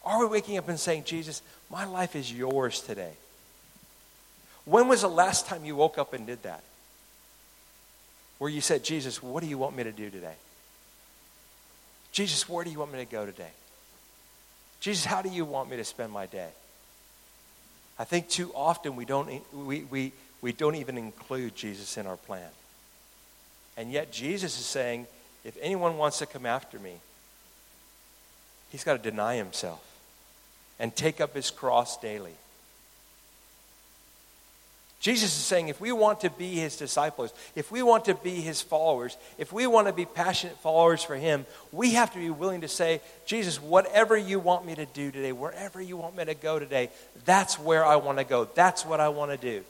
Are 0.04 0.18
we 0.20 0.26
waking 0.26 0.58
up 0.58 0.68
and 0.68 0.78
saying, 0.78 1.04
Jesus, 1.04 1.42
my 1.70 1.84
life 1.84 2.16
is 2.16 2.32
yours 2.32 2.80
today? 2.80 3.12
When 4.64 4.88
was 4.88 5.02
the 5.02 5.08
last 5.08 5.46
time 5.46 5.64
you 5.64 5.76
woke 5.76 5.98
up 5.98 6.12
and 6.12 6.26
did 6.26 6.42
that? 6.42 6.62
Where 8.38 8.50
you 8.50 8.60
said, 8.60 8.82
Jesus, 8.82 9.22
what 9.22 9.42
do 9.42 9.48
you 9.48 9.58
want 9.58 9.76
me 9.76 9.84
to 9.84 9.92
do 9.92 10.10
today? 10.10 10.34
Jesus, 12.10 12.48
where 12.48 12.64
do 12.64 12.70
you 12.70 12.80
want 12.80 12.92
me 12.92 12.98
to 12.98 13.10
go 13.10 13.24
today? 13.24 13.50
Jesus, 14.82 15.04
how 15.04 15.22
do 15.22 15.28
you 15.28 15.44
want 15.44 15.70
me 15.70 15.76
to 15.76 15.84
spend 15.84 16.12
my 16.12 16.26
day? 16.26 16.48
I 18.00 18.04
think 18.04 18.28
too 18.28 18.50
often 18.52 18.96
we 18.96 19.04
don't, 19.04 19.30
we, 19.54 19.82
we, 19.84 20.12
we 20.40 20.52
don't 20.52 20.74
even 20.74 20.98
include 20.98 21.54
Jesus 21.54 21.96
in 21.96 22.08
our 22.08 22.16
plan. 22.16 22.50
And 23.76 23.92
yet 23.92 24.10
Jesus 24.10 24.58
is 24.58 24.66
saying, 24.66 25.06
if 25.44 25.56
anyone 25.62 25.98
wants 25.98 26.18
to 26.18 26.26
come 26.26 26.46
after 26.46 26.80
me, 26.80 26.94
he's 28.72 28.82
got 28.82 29.00
to 29.00 29.10
deny 29.10 29.36
himself 29.36 29.86
and 30.80 30.96
take 30.96 31.20
up 31.20 31.32
his 31.32 31.52
cross 31.52 31.96
daily. 31.96 32.34
Jesus 35.02 35.36
is 35.36 35.44
saying 35.44 35.66
if 35.66 35.80
we 35.80 35.90
want 35.90 36.20
to 36.20 36.30
be 36.30 36.54
his 36.54 36.76
disciples, 36.76 37.34
if 37.56 37.72
we 37.72 37.82
want 37.82 38.04
to 38.04 38.14
be 38.14 38.36
his 38.36 38.62
followers, 38.62 39.16
if 39.36 39.52
we 39.52 39.66
want 39.66 39.88
to 39.88 39.92
be 39.92 40.04
passionate 40.04 40.56
followers 40.58 41.02
for 41.02 41.16
him, 41.16 41.44
we 41.72 41.94
have 41.94 42.12
to 42.12 42.20
be 42.20 42.30
willing 42.30 42.60
to 42.60 42.68
say, 42.68 43.00
Jesus, 43.26 43.60
whatever 43.60 44.16
you 44.16 44.38
want 44.38 44.64
me 44.64 44.76
to 44.76 44.86
do 44.86 45.10
today, 45.10 45.32
wherever 45.32 45.82
you 45.82 45.96
want 45.96 46.16
me 46.16 46.24
to 46.24 46.34
go 46.34 46.60
today, 46.60 46.88
that's 47.24 47.58
where 47.58 47.84
I 47.84 47.96
want 47.96 48.18
to 48.18 48.24
go. 48.24 48.44
That's 48.54 48.86
what 48.86 49.00
I 49.00 49.08
want 49.08 49.32
to 49.32 49.36
do. 49.36 49.64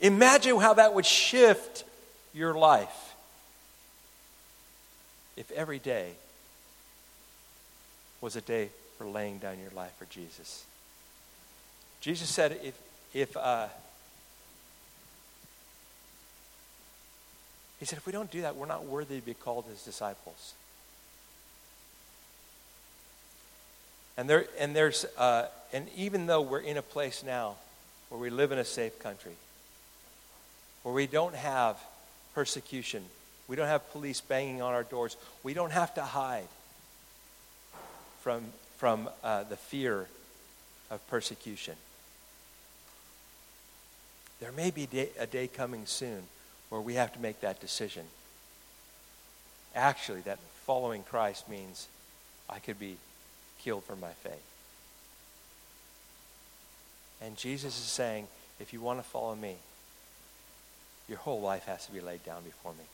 Imagine 0.00 0.60
how 0.60 0.74
that 0.74 0.92
would 0.92 1.06
shift 1.06 1.84
your 2.34 2.52
life 2.52 3.14
if 5.38 5.50
every 5.52 5.78
day 5.78 6.10
was 8.20 8.36
a 8.36 8.42
day 8.42 8.68
for 8.98 9.06
laying 9.06 9.38
down 9.38 9.58
your 9.58 9.70
life 9.74 9.92
for 9.98 10.04
Jesus. 10.04 10.66
Jesus 12.02 12.28
said, 12.28 12.58
if, 12.64 12.74
if, 13.14 13.36
uh, 13.36 13.68
he 17.78 17.86
said, 17.86 17.96
if 17.96 18.04
we 18.06 18.12
don't 18.12 18.28
do 18.28 18.40
that, 18.40 18.56
we're 18.56 18.66
not 18.66 18.84
worthy 18.84 19.20
to 19.20 19.24
be 19.24 19.34
called 19.34 19.66
his 19.66 19.82
disciples. 19.84 20.54
And 24.16 24.28
there, 24.28 24.46
and 24.58 24.74
there's, 24.74 25.04
uh, 25.16 25.46
and 25.72 25.86
even 25.96 26.26
though 26.26 26.42
we're 26.42 26.58
in 26.58 26.76
a 26.76 26.82
place 26.82 27.22
now 27.24 27.54
where 28.08 28.20
we 28.20 28.30
live 28.30 28.50
in 28.50 28.58
a 28.58 28.64
safe 28.64 28.98
country, 28.98 29.36
where 30.82 30.92
we 30.92 31.06
don't 31.06 31.36
have 31.36 31.78
persecution, 32.34 33.04
we 33.46 33.54
don't 33.54 33.68
have 33.68 33.88
police 33.92 34.20
banging 34.20 34.60
on 34.60 34.74
our 34.74 34.82
doors, 34.82 35.16
we 35.44 35.54
don't 35.54 35.70
have 35.70 35.94
to 35.94 36.02
hide 36.02 36.48
from, 38.22 38.42
from 38.78 39.08
uh, 39.22 39.44
the 39.44 39.56
fear 39.56 40.08
of 40.90 41.06
persecution. 41.06 41.76
There 44.42 44.50
may 44.50 44.72
be 44.72 44.88
a 45.20 45.26
day 45.26 45.46
coming 45.46 45.86
soon 45.86 46.24
where 46.68 46.80
we 46.80 46.94
have 46.94 47.12
to 47.12 47.20
make 47.20 47.42
that 47.42 47.60
decision. 47.60 48.02
Actually, 49.72 50.22
that 50.22 50.40
following 50.66 51.04
Christ 51.04 51.48
means 51.48 51.86
I 52.50 52.58
could 52.58 52.76
be 52.76 52.96
killed 53.62 53.84
for 53.84 53.94
my 53.94 54.10
faith. 54.24 54.42
And 57.20 57.36
Jesus 57.36 57.78
is 57.78 57.84
saying, 57.84 58.26
if 58.58 58.72
you 58.72 58.80
want 58.80 58.98
to 58.98 59.04
follow 59.04 59.36
me, 59.36 59.54
your 61.08 61.18
whole 61.18 61.40
life 61.40 61.66
has 61.66 61.86
to 61.86 61.92
be 61.92 62.00
laid 62.00 62.24
down 62.24 62.42
before 62.42 62.72
me. 62.72 62.84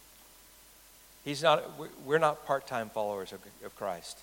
He's 1.24 1.42
not, 1.42 1.64
we're 2.04 2.18
not 2.18 2.44
part 2.44 2.66
time 2.66 2.90
followers 2.90 3.32
of, 3.32 3.40
of 3.64 3.74
Christ. 3.74 4.18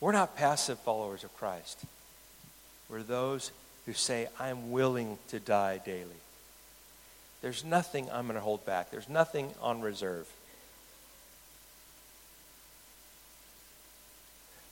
We're 0.00 0.10
not 0.10 0.36
passive 0.36 0.80
followers 0.80 1.22
of 1.22 1.32
Christ. 1.36 1.84
We're 2.88 3.04
those 3.04 3.52
who 3.86 3.92
say, 3.92 4.28
I'm 4.38 4.70
willing 4.70 5.18
to 5.28 5.40
die 5.40 5.78
daily. 5.78 6.20
There's 7.40 7.64
nothing 7.64 8.08
I'm 8.12 8.26
going 8.26 8.34
to 8.34 8.40
hold 8.40 8.66
back, 8.66 8.90
there's 8.90 9.08
nothing 9.08 9.52
on 9.62 9.80
reserve. 9.80 10.28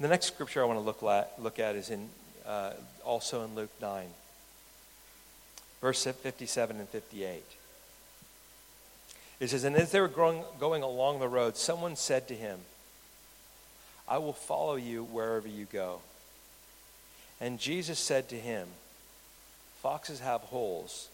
The 0.01 0.09
next 0.09 0.27
scripture 0.27 0.61
I 0.61 0.67
want 0.67 0.79
to 0.79 0.85
look 0.85 1.03
at, 1.05 1.41
look 1.41 1.59
at 1.61 1.77
is 1.77 1.89
in, 1.89 2.09
uh, 2.45 2.73
also 3.05 3.45
in 3.45 3.55
Luke 3.55 3.71
9, 3.81 4.07
verse 5.81 6.05
57 6.05 6.77
and 6.77 6.89
58. 6.89 7.43
It 9.41 9.51
says, 9.51 9.65
And 9.65 9.77
as 9.77 9.93
they 9.93 10.01
were 10.01 10.09
growing, 10.09 10.43
going 10.59 10.83
along 10.83 11.21
the 11.21 11.29
road, 11.29 11.57
someone 11.57 11.95
said 11.97 12.27
to 12.29 12.35
him, 12.35 12.59
I 14.09 14.19
will 14.19 14.33
follow 14.33 14.75
you 14.75 15.05
wherever 15.05 15.49
you 15.49 15.67
go. 15.73 16.01
And 17.41 17.59
Jesus 17.59 17.99
said 17.99 18.29
to 18.31 18.37
him, 18.37 18.69
Foxes 19.85 20.21
have 20.21 20.41
holes, 20.41 21.11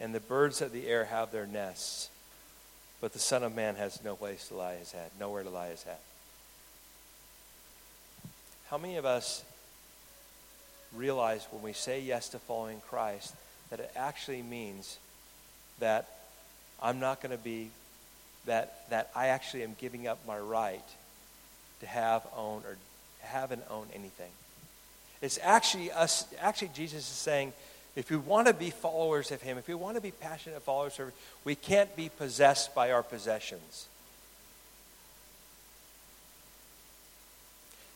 and 0.00 0.12
the 0.12 0.18
birds 0.18 0.60
of 0.60 0.72
the 0.72 0.88
air 0.88 1.04
have 1.04 1.30
their 1.30 1.46
nests, 1.46 2.10
but 3.00 3.12
the 3.12 3.20
Son 3.20 3.44
of 3.44 3.54
Man 3.54 3.76
has 3.76 4.02
no 4.02 4.16
place 4.16 4.48
to 4.48 4.56
lie 4.56 4.74
his 4.74 4.90
head, 4.90 5.08
nowhere 5.20 5.44
to 5.44 5.50
lie 5.50 5.68
his 5.68 5.84
head. 5.84 5.98
How 8.70 8.76
many 8.76 8.96
of 8.96 9.04
us 9.04 9.44
realize 10.96 11.46
when 11.52 11.62
we 11.62 11.72
say 11.72 12.00
yes 12.00 12.28
to 12.30 12.40
following 12.40 12.80
Christ 12.88 13.36
that 13.70 13.78
it 13.78 13.92
actually 13.94 14.42
means 14.42 14.98
that 15.78 16.08
I'm 16.82 16.98
not 16.98 17.22
going 17.22 17.38
to 17.38 17.42
be, 17.42 17.70
that, 18.46 18.90
that 18.90 19.12
I 19.14 19.28
actually 19.28 19.62
am 19.62 19.76
giving 19.78 20.08
up 20.08 20.18
my 20.26 20.40
right 20.40 20.82
to 21.82 21.86
have, 21.86 22.26
own, 22.36 22.62
or 22.66 22.78
have 23.20 23.52
and 23.52 23.62
own 23.70 23.86
anything? 23.94 24.32
It's 25.22 25.38
actually 25.40 25.92
us, 25.92 26.26
actually, 26.40 26.70
Jesus 26.74 27.02
is 27.02 27.16
saying, 27.16 27.52
if 27.96 28.10
we 28.10 28.18
want 28.18 28.46
to 28.46 28.52
be 28.52 28.70
followers 28.70 29.32
of 29.32 29.40
Him, 29.40 29.56
if 29.56 29.66
we 29.66 29.74
want 29.74 29.96
to 29.96 30.02
be 30.02 30.10
passionate 30.10 30.62
followers 30.62 30.98
of 30.98 31.06
Him, 31.06 31.12
we 31.44 31.54
can't 31.54 31.96
be 31.96 32.10
possessed 32.10 32.74
by 32.74 32.92
our 32.92 33.02
possessions. 33.02 33.88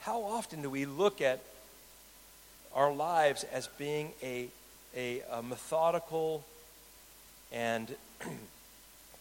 How 0.00 0.22
often 0.22 0.62
do 0.62 0.70
we 0.70 0.86
look 0.86 1.20
at 1.20 1.40
our 2.74 2.90
lives 2.90 3.44
as 3.52 3.66
being 3.66 4.12
a, 4.22 4.48
a, 4.96 5.20
a 5.30 5.42
methodical 5.42 6.42
and 7.52 7.94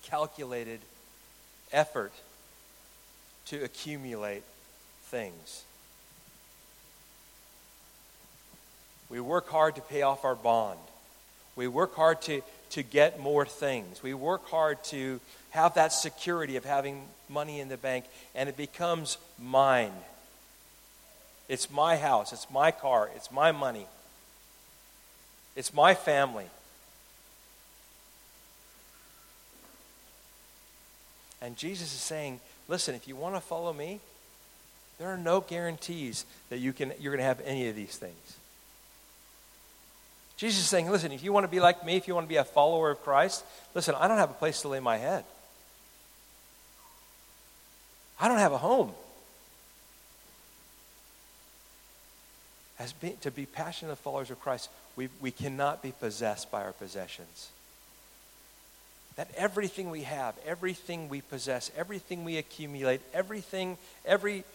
calculated 0.03 0.79
effort 1.73 2.13
to 3.47 3.61
accumulate 3.61 4.43
things? 5.03 5.65
We 9.09 9.19
work 9.19 9.49
hard 9.49 9.75
to 9.75 9.81
pay 9.81 10.03
off 10.03 10.23
our 10.23 10.35
bond. 10.35 10.79
We 11.55 11.67
work 11.67 11.95
hard 11.95 12.21
to, 12.23 12.41
to 12.71 12.83
get 12.83 13.19
more 13.19 13.45
things. 13.45 14.03
We 14.03 14.13
work 14.13 14.47
hard 14.47 14.83
to 14.85 15.19
have 15.49 15.73
that 15.73 15.91
security 15.91 16.55
of 16.55 16.65
having 16.65 17.03
money 17.27 17.59
in 17.59 17.69
the 17.69 17.77
bank, 17.77 18.05
and 18.35 18.47
it 18.47 18.55
becomes 18.55 19.17
mine. 19.41 19.91
It's 21.47 21.71
my 21.71 21.97
house, 21.97 22.31
it's 22.31 22.49
my 22.51 22.69
car, 22.69 23.09
it's 23.15 23.31
my 23.31 23.51
money, 23.51 23.87
it's 25.55 25.73
my 25.73 25.95
family. 25.95 26.45
And 31.41 31.57
Jesus 31.57 31.93
is 31.93 31.99
saying, 31.99 32.39
listen, 32.67 32.93
if 32.93 33.07
you 33.07 33.15
want 33.15 33.35
to 33.35 33.41
follow 33.41 33.73
me, 33.73 33.99
there 34.99 35.07
are 35.07 35.17
no 35.17 35.41
guarantees 35.41 36.25
that 36.49 36.59
you 36.59 36.73
can, 36.73 36.91
you're 36.99 37.11
going 37.11 37.21
to 37.21 37.25
have 37.25 37.41
any 37.45 37.67
of 37.69 37.75
these 37.75 37.97
things. 37.97 38.38
Jesus 40.39 40.61
is 40.61 40.69
saying, 40.69 40.89
listen, 40.89 41.11
if 41.11 41.21
you 41.21 41.33
want 41.33 41.43
to 41.43 41.49
be 41.49 41.59
like 41.59 41.85
me, 41.85 41.97
if 41.97 42.07
you 42.07 42.15
want 42.15 42.25
to 42.25 42.29
be 42.29 42.37
a 42.37 42.45
follower 42.45 42.91
of 42.91 43.03
Christ, 43.03 43.43
listen, 43.75 43.93
I 43.99 44.07
don't 44.07 44.19
have 44.19 44.29
a 44.29 44.35
place 44.35 44.61
to 44.61 44.69
lay 44.69 44.79
my 44.79 44.95
head. 44.95 45.25
I 48.17 48.29
don't 48.29 48.37
have 48.37 48.53
a 48.53 48.57
home. 48.57 48.93
As 52.79 52.93
be, 52.93 53.17
to 53.19 53.31
be 53.31 53.47
passionate 53.47 53.97
followers 53.97 54.31
of 54.31 54.39
Christ, 54.39 54.69
we, 54.95 55.09
we 55.19 55.31
cannot 55.31 55.83
be 55.83 55.91
possessed 55.91 56.49
by 56.49 56.63
our 56.63 56.71
possessions. 56.71 57.49
That 59.17 59.27
everything 59.35 59.89
we 59.89 60.03
have, 60.03 60.35
everything 60.45 61.09
we 61.09 61.19
possess, 61.19 61.69
everything 61.75 62.23
we 62.23 62.37
accumulate, 62.37 63.01
everything, 63.13 63.77
every 64.05 64.45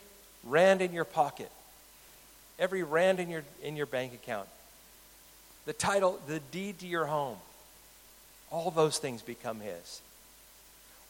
rand 0.44 0.80
in 0.80 0.94
your 0.94 1.04
pocket, 1.04 1.50
every 2.58 2.82
rand 2.82 3.20
in 3.20 3.28
your, 3.28 3.44
in 3.62 3.76
your 3.76 3.84
bank 3.84 4.14
account, 4.14 4.48
the 5.66 5.72
title, 5.72 6.20
the 6.26 6.40
deed 6.50 6.80
to 6.80 6.86
your 6.86 7.06
home, 7.06 7.38
all 8.50 8.70
those 8.70 8.98
things 8.98 9.22
become 9.22 9.60
His. 9.60 10.00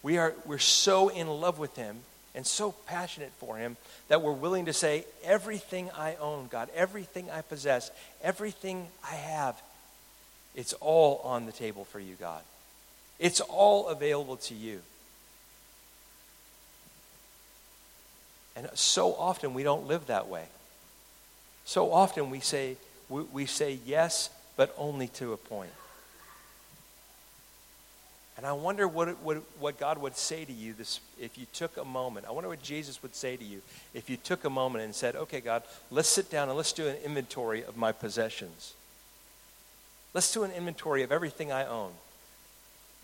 We 0.02 0.18
are, 0.18 0.34
we're 0.44 0.58
so 0.58 1.08
in 1.08 1.28
love 1.28 1.58
with 1.58 1.76
Him 1.76 1.96
and 2.34 2.46
so 2.46 2.72
passionate 2.86 3.32
for 3.38 3.56
Him 3.56 3.76
that 4.08 4.22
we're 4.22 4.32
willing 4.32 4.66
to 4.66 4.72
say, 4.72 5.04
Everything 5.24 5.90
I 5.96 6.16
own, 6.16 6.48
God, 6.50 6.68
everything 6.74 7.30
I 7.30 7.40
possess, 7.40 7.90
everything 8.22 8.86
I 9.02 9.14
have, 9.14 9.60
it's 10.54 10.72
all 10.74 11.20
on 11.24 11.46
the 11.46 11.52
table 11.52 11.84
for 11.84 11.98
you, 11.98 12.14
God. 12.14 12.42
It's 13.18 13.40
all 13.40 13.88
available 13.88 14.36
to 14.36 14.54
you. 14.54 14.80
And 18.56 18.68
so 18.74 19.14
often 19.14 19.54
we 19.54 19.62
don't 19.62 19.86
live 19.86 20.06
that 20.06 20.28
way. 20.28 20.44
So 21.64 21.92
often 21.92 22.30
we 22.30 22.40
say, 22.40 22.76
we, 23.08 23.22
we 23.22 23.46
say 23.46 23.78
yes, 23.84 24.30
but 24.56 24.74
only 24.78 25.08
to 25.08 25.32
a 25.32 25.36
point. 25.36 25.72
And 28.36 28.44
I 28.44 28.52
wonder 28.52 28.88
what, 28.88 29.16
what, 29.22 29.38
what 29.60 29.78
God 29.78 29.98
would 29.98 30.16
say 30.16 30.44
to 30.44 30.52
you 30.52 30.72
this, 30.72 31.00
if 31.20 31.38
you 31.38 31.46
took 31.52 31.76
a 31.76 31.84
moment. 31.84 32.26
I 32.28 32.32
wonder 32.32 32.48
what 32.48 32.62
Jesus 32.62 33.00
would 33.02 33.14
say 33.14 33.36
to 33.36 33.44
you 33.44 33.62
if 33.94 34.10
you 34.10 34.16
took 34.16 34.44
a 34.44 34.50
moment 34.50 34.84
and 34.84 34.94
said, 34.94 35.14
okay, 35.14 35.40
God, 35.40 35.62
let's 35.90 36.08
sit 36.08 36.30
down 36.30 36.48
and 36.48 36.56
let's 36.56 36.72
do 36.72 36.88
an 36.88 36.96
inventory 37.04 37.62
of 37.62 37.76
my 37.76 37.92
possessions. 37.92 38.74
Let's 40.14 40.32
do 40.32 40.42
an 40.42 40.50
inventory 40.50 41.02
of 41.02 41.12
everything 41.12 41.52
I 41.52 41.64
own. 41.66 41.92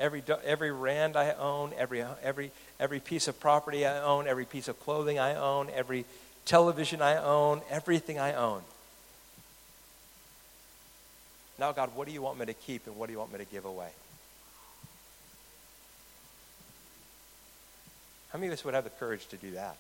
Every, 0.01 0.23
every 0.45 0.73
rand 0.73 1.17
I 1.17 1.33
own, 1.33 1.73
every, 1.77 2.03
every, 2.23 2.51
every 2.81 3.01
piece 3.01 3.29
of 3.29 3.39
property 3.39 3.87
I 3.87 4.01
own, 4.01 4.27
every 4.27 4.47
piece 4.47 4.67
of 4.67 4.81
clothing 4.81 5.19
I 5.19 5.35
own, 5.35 5.69
every 5.75 6.07
television 6.45 7.03
I 7.03 7.17
own, 7.17 7.61
everything 7.71 8.19
I 8.19 8.33
own. 8.33 8.63
Now, 11.61 11.73
God, 11.73 11.91
what 11.95 12.09
do 12.09 12.15
you 12.15 12.23
want 12.23 12.39
me 12.39 12.47
to 12.47 12.55
keep 12.55 12.87
and 12.87 12.97
what 12.97 13.07
do 13.07 13.13
you 13.13 13.19
want 13.19 13.33
me 13.33 13.39
to 13.39 13.45
give 13.45 13.67
away? 13.67 13.91
How 18.31 18.39
many 18.39 18.47
of 18.47 18.55
us 18.55 18.65
would 18.65 18.73
have 18.73 18.85
the 18.85 18.91
courage 18.91 19.27
to 19.27 19.37
do 19.37 19.51
that? 19.51 19.77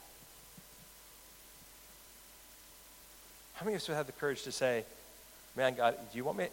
How 3.55 3.65
many 3.65 3.77
of 3.77 3.81
us 3.81 3.89
would 3.89 3.95
have 3.95 4.05
the 4.05 4.13
courage 4.13 4.43
to 4.43 4.53
say, 4.53 4.85
man, 5.57 5.75
God, 5.75 5.97
do 6.13 6.19
you 6.19 6.25
want 6.25 6.37
me, 6.37 6.49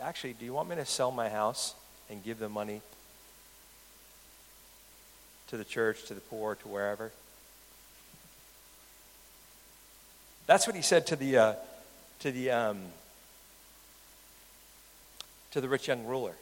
actually, 0.00 0.32
do 0.32 0.46
you 0.46 0.54
want 0.54 0.70
me 0.70 0.76
to 0.76 0.86
sell 0.86 1.10
my 1.10 1.28
house 1.28 1.74
and 2.08 2.24
give 2.24 2.38
the 2.38 2.48
money 2.48 2.80
to 5.48 5.58
the 5.58 5.64
church, 5.64 6.04
to 6.04 6.14
the 6.14 6.22
poor, 6.22 6.54
to 6.54 6.68
wherever? 6.68 7.12
That's 10.46 10.66
what 10.66 10.74
he 10.74 10.80
said 10.80 11.06
to 11.08 11.16
the, 11.16 11.36
uh, 11.36 11.54
to 12.20 12.32
the, 12.32 12.50
um, 12.50 12.78
to 15.52 15.60
the 15.60 15.68
rich 15.68 15.88
young 15.88 16.04
ruler. 16.06 16.34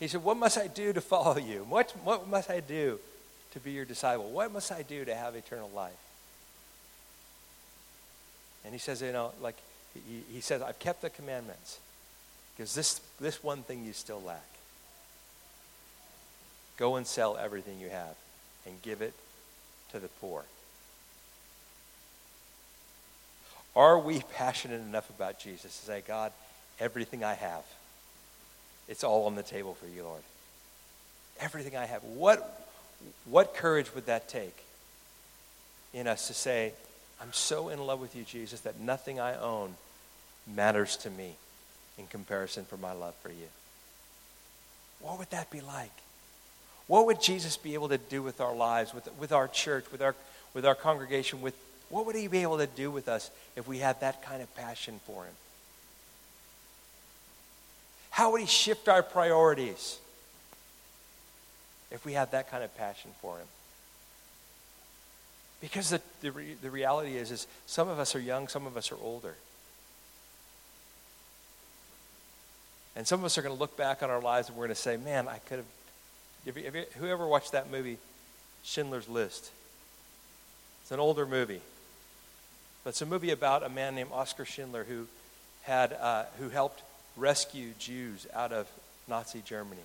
He 0.00 0.08
said, 0.08 0.24
What 0.24 0.36
must 0.36 0.58
I 0.58 0.66
do 0.66 0.92
to 0.92 1.00
follow 1.00 1.38
you? 1.38 1.64
What, 1.68 1.92
what 2.02 2.28
must 2.28 2.50
I 2.50 2.60
do 2.60 2.98
to 3.52 3.60
be 3.60 3.72
your 3.72 3.84
disciple? 3.84 4.30
What 4.30 4.52
must 4.52 4.72
I 4.72 4.82
do 4.82 5.04
to 5.04 5.14
have 5.14 5.36
eternal 5.36 5.70
life? 5.74 5.92
And 8.64 8.72
he 8.72 8.78
says, 8.78 9.00
You 9.00 9.12
know, 9.12 9.32
like, 9.40 9.56
he, 9.94 10.22
he 10.34 10.40
says, 10.40 10.62
I've 10.62 10.78
kept 10.78 11.02
the 11.02 11.10
commandments 11.10 11.78
because 12.56 12.74
this, 12.74 13.00
this 13.20 13.42
one 13.42 13.62
thing 13.62 13.84
you 13.84 13.92
still 13.92 14.20
lack. 14.22 14.42
Go 16.78 16.96
and 16.96 17.06
sell 17.06 17.36
everything 17.36 17.78
you 17.78 17.90
have 17.90 18.16
and 18.66 18.80
give 18.82 19.02
it 19.02 19.14
to 19.92 20.00
the 20.00 20.08
poor. 20.08 20.44
Are 23.74 23.98
we 23.98 24.20
passionate 24.34 24.80
enough 24.80 25.08
about 25.10 25.38
Jesus 25.38 25.78
to 25.78 25.86
say, 25.86 26.02
God, 26.06 26.32
everything 26.78 27.24
I 27.24 27.34
have, 27.34 27.64
it's 28.88 29.04
all 29.04 29.26
on 29.26 29.34
the 29.34 29.42
table 29.42 29.74
for 29.74 29.86
you, 29.86 30.02
Lord. 30.02 30.22
Everything 31.40 31.76
I 31.76 31.86
have. 31.86 32.02
What, 32.04 32.68
what 33.24 33.54
courage 33.54 33.94
would 33.94 34.06
that 34.06 34.28
take 34.28 34.64
in 35.94 36.06
us 36.06 36.26
to 36.26 36.34
say, 36.34 36.72
I'm 37.20 37.32
so 37.32 37.68
in 37.68 37.78
love 37.78 38.00
with 38.00 38.16
you, 38.16 38.24
Jesus, 38.24 38.60
that 38.60 38.80
nothing 38.80 39.20
I 39.20 39.38
own 39.38 39.74
matters 40.52 40.96
to 40.98 41.10
me 41.10 41.34
in 41.98 42.06
comparison 42.06 42.64
for 42.64 42.76
my 42.76 42.92
love 42.92 43.14
for 43.22 43.28
you? 43.28 43.48
What 45.00 45.18
would 45.18 45.30
that 45.30 45.50
be 45.50 45.60
like? 45.60 45.92
What 46.86 47.06
would 47.06 47.22
Jesus 47.22 47.56
be 47.56 47.74
able 47.74 47.88
to 47.88 47.98
do 47.98 48.22
with 48.22 48.40
our 48.40 48.54
lives, 48.54 48.92
with, 48.92 49.08
with 49.18 49.32
our 49.32 49.48
church, 49.48 49.84
with 49.92 50.02
our, 50.02 50.14
with 50.52 50.66
our 50.66 50.74
congregation? 50.74 51.40
With, 51.40 51.54
what 51.92 52.06
would 52.06 52.16
he 52.16 52.26
be 52.26 52.42
able 52.42 52.58
to 52.58 52.66
do 52.66 52.90
with 52.90 53.06
us 53.06 53.30
if 53.54 53.68
we 53.68 53.78
had 53.78 54.00
that 54.00 54.24
kind 54.24 54.42
of 54.42 54.52
passion 54.56 54.98
for 55.06 55.24
him? 55.24 55.34
How 58.12 58.32
would 58.32 58.42
He 58.42 58.46
shift 58.46 58.88
our 58.88 59.02
priorities 59.02 59.98
if 61.90 62.04
we 62.04 62.12
had 62.12 62.30
that 62.32 62.50
kind 62.50 62.62
of 62.62 62.76
passion 62.76 63.10
for 63.22 63.38
Him? 63.38 63.46
Because 65.62 65.88
the, 65.88 66.00
the, 66.20 66.30
re, 66.30 66.54
the 66.60 66.70
reality 66.70 67.16
is, 67.16 67.30
is 67.30 67.46
some 67.64 67.88
of 67.88 67.98
us 67.98 68.14
are 68.14 68.20
young, 68.20 68.48
some 68.48 68.66
of 68.66 68.76
us 68.76 68.92
are 68.92 68.98
older. 69.02 69.34
And 72.94 73.06
some 73.06 73.20
of 73.20 73.24
us 73.24 73.38
are 73.38 73.42
going 73.42 73.54
to 73.54 73.58
look 73.58 73.78
back 73.78 74.02
on 74.02 74.10
our 74.10 74.20
lives 74.20 74.48
and 74.48 74.58
we're 74.58 74.66
going 74.66 74.74
to 74.74 74.80
say, 74.80 74.98
man, 74.98 75.26
I 75.26 75.38
could 75.38 75.56
have. 75.56 75.66
Have 76.44 76.58
you, 76.58 76.64
have 76.64 76.76
you, 76.76 76.84
whoever 76.98 77.26
watched 77.26 77.52
that 77.52 77.70
movie, 77.70 77.96
Schindler's 78.62 79.08
List? 79.08 79.50
It's 80.82 80.90
an 80.90 81.00
older 81.00 81.24
movie. 81.24 81.62
But 82.84 82.90
it's 82.90 83.02
a 83.02 83.06
movie 83.06 83.30
about 83.30 83.62
a 83.62 83.68
man 83.68 83.94
named 83.94 84.10
Oskar 84.12 84.44
Schindler 84.44 84.84
who, 84.84 85.06
had, 85.62 85.92
uh, 85.92 86.24
who 86.38 86.48
helped 86.48 86.82
rescue 87.16 87.70
Jews 87.78 88.26
out 88.34 88.52
of 88.52 88.66
Nazi 89.08 89.42
Germany. 89.44 89.80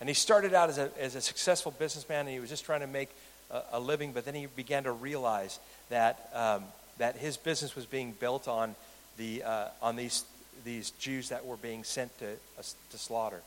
And 0.00 0.08
he 0.08 0.14
started 0.14 0.54
out 0.54 0.68
as 0.68 0.78
a, 0.78 0.90
as 1.00 1.14
a 1.14 1.20
successful 1.20 1.72
businessman 1.78 2.20
and 2.20 2.30
he 2.30 2.40
was 2.40 2.50
just 2.50 2.64
trying 2.64 2.80
to 2.80 2.86
make 2.86 3.08
a, 3.50 3.62
a 3.72 3.80
living, 3.80 4.12
but 4.12 4.24
then 4.24 4.34
he 4.34 4.46
began 4.46 4.84
to 4.84 4.92
realize 4.92 5.58
that, 5.90 6.30
um, 6.34 6.64
that 6.98 7.16
his 7.16 7.36
business 7.36 7.74
was 7.74 7.86
being 7.86 8.12
built 8.12 8.48
on, 8.48 8.74
the, 9.16 9.42
uh, 9.42 9.68
on 9.80 9.96
these 9.96 10.24
these 10.64 10.90
Jews 10.92 11.30
that 11.30 11.44
were 11.44 11.56
being 11.56 11.84
sent 11.84 12.16
to, 12.18 12.32
uh, 12.58 12.62
to 12.90 12.98
slaughter. 12.98 13.40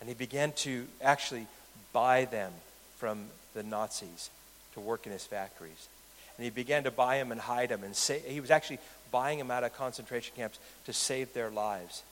And 0.00 0.08
he 0.08 0.14
began 0.14 0.52
to 0.52 0.86
actually 1.02 1.46
buy 1.92 2.24
them 2.24 2.52
from 2.96 3.26
the 3.54 3.62
Nazis 3.62 4.30
to 4.74 4.80
work 4.80 5.06
in 5.06 5.12
his 5.12 5.24
factories. 5.24 5.88
And 6.36 6.44
he 6.44 6.50
began 6.50 6.84
to 6.84 6.90
buy 6.90 7.18
them 7.18 7.32
and 7.32 7.40
hide 7.40 7.68
them. 7.68 7.84
And 7.84 7.94
say, 7.94 8.20
he 8.26 8.40
was 8.40 8.50
actually 8.50 8.78
buying 9.10 9.38
them 9.38 9.50
out 9.50 9.64
of 9.64 9.74
concentration 9.76 10.34
camps 10.36 10.58
to 10.86 10.92
save 10.92 11.32
their 11.32 11.50
lives. 11.50 12.02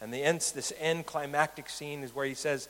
And 0.00 0.12
the 0.12 0.22
end, 0.22 0.40
this 0.54 0.72
end 0.78 1.06
climactic 1.06 1.68
scene 1.68 2.02
is 2.02 2.14
where 2.14 2.26
he 2.26 2.34
says, 2.34 2.68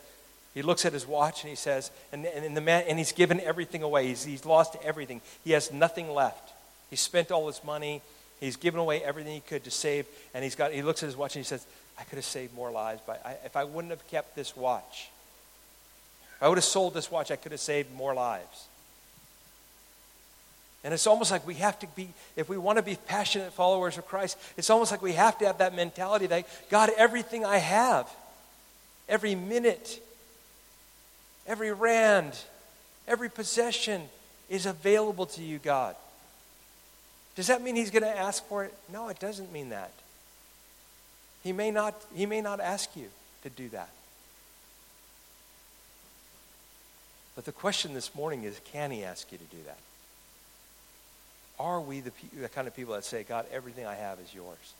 he 0.53 0.61
looks 0.61 0.85
at 0.85 0.93
his 0.93 1.05
watch 1.05 1.43
and 1.43 1.49
he 1.49 1.55
says, 1.55 1.91
and, 2.11 2.25
and, 2.25 2.57
the 2.57 2.61
man, 2.61 2.85
and 2.87 2.97
he's 2.97 3.11
given 3.11 3.39
everything 3.41 3.83
away. 3.83 4.07
He's, 4.07 4.23
he's 4.23 4.45
lost 4.45 4.75
everything. 4.83 5.21
He 5.43 5.51
has 5.51 5.71
nothing 5.71 6.11
left. 6.11 6.53
He 6.89 6.95
spent 6.95 7.31
all 7.31 7.47
his 7.47 7.63
money. 7.63 8.01
He's 8.39 8.55
given 8.55 8.79
away 8.79 9.03
everything 9.03 9.33
he 9.33 9.41
could 9.41 9.65
to 9.65 9.71
save, 9.71 10.07
and 10.33 10.43
he's 10.43 10.55
got, 10.55 10.71
he 10.71 10.81
looks 10.81 11.03
at 11.03 11.07
his 11.07 11.17
watch 11.17 11.35
and 11.35 11.43
he 11.43 11.47
says, 11.47 11.65
I 11.99 12.03
could 12.03 12.15
have 12.15 12.25
saved 12.25 12.53
more 12.53 12.71
lives 12.71 13.01
by, 13.05 13.17
I, 13.25 13.35
if 13.43 13.57
I 13.57 13.65
wouldn't 13.65 13.91
have 13.91 14.07
kept 14.07 14.35
this 14.35 14.55
watch. 14.55 15.09
If 16.37 16.43
I 16.43 16.47
would 16.47 16.57
have 16.57 16.65
sold 16.65 16.93
this 16.93 17.11
watch, 17.11 17.31
I 17.31 17.35
could 17.35 17.51
have 17.51 17.59
saved 17.59 17.93
more 17.93 18.13
lives. 18.13 18.67
And 20.83 20.93
it's 20.93 21.07
almost 21.07 21.31
like 21.31 21.45
we 21.45 21.55
have 21.55 21.77
to 21.79 21.87
be, 21.87 22.09
if 22.35 22.47
we 22.47 22.57
want 22.57 22.77
to 22.77 22.83
be 22.83 22.95
passionate 23.07 23.51
followers 23.51 23.97
of 23.97 24.07
Christ, 24.07 24.37
it's 24.57 24.69
almost 24.69 24.91
like 24.91 25.01
we 25.01 25.13
have 25.13 25.37
to 25.39 25.45
have 25.45 25.57
that 25.57 25.75
mentality 25.75 26.25
that, 26.27 26.47
God, 26.69 26.89
everything 26.97 27.43
I 27.43 27.57
have, 27.57 28.09
every 29.09 29.35
minute, 29.35 30.01
every 31.45 31.73
rand, 31.73 32.37
every 33.07 33.29
possession 33.29 34.03
is 34.49 34.65
available 34.65 35.25
to 35.25 35.43
you, 35.43 35.59
God. 35.59 35.95
Does 37.35 37.47
that 37.47 37.61
mean 37.61 37.75
he's 37.75 37.91
going 37.91 38.03
to 38.03 38.17
ask 38.17 38.45
for 38.47 38.63
it? 38.63 38.73
No, 38.91 39.09
it 39.09 39.19
doesn't 39.19 39.51
mean 39.51 39.69
that. 39.69 39.91
He 41.43 41.51
may 41.51 41.71
not, 41.71 41.95
he 42.15 42.25
may 42.25 42.41
not 42.41 42.59
ask 42.59 42.95
you 42.95 43.07
to 43.43 43.49
do 43.49 43.69
that. 43.69 43.89
But 47.35 47.45
the 47.45 47.51
question 47.51 47.93
this 47.93 48.13
morning 48.15 48.43
is 48.43 48.59
can 48.71 48.91
he 48.91 49.03
ask 49.03 49.31
you 49.31 49.37
to 49.37 49.43
do 49.45 49.63
that? 49.65 49.77
Are 51.59 51.81
we 51.81 51.99
the, 51.99 52.11
the 52.39 52.49
kind 52.49 52.67
of 52.67 52.75
people 52.75 52.93
that 52.93 53.03
say, 53.03 53.23
God, 53.23 53.45
everything 53.51 53.85
I 53.85 53.95
have 53.95 54.19
is 54.19 54.33
yours? 54.33 54.73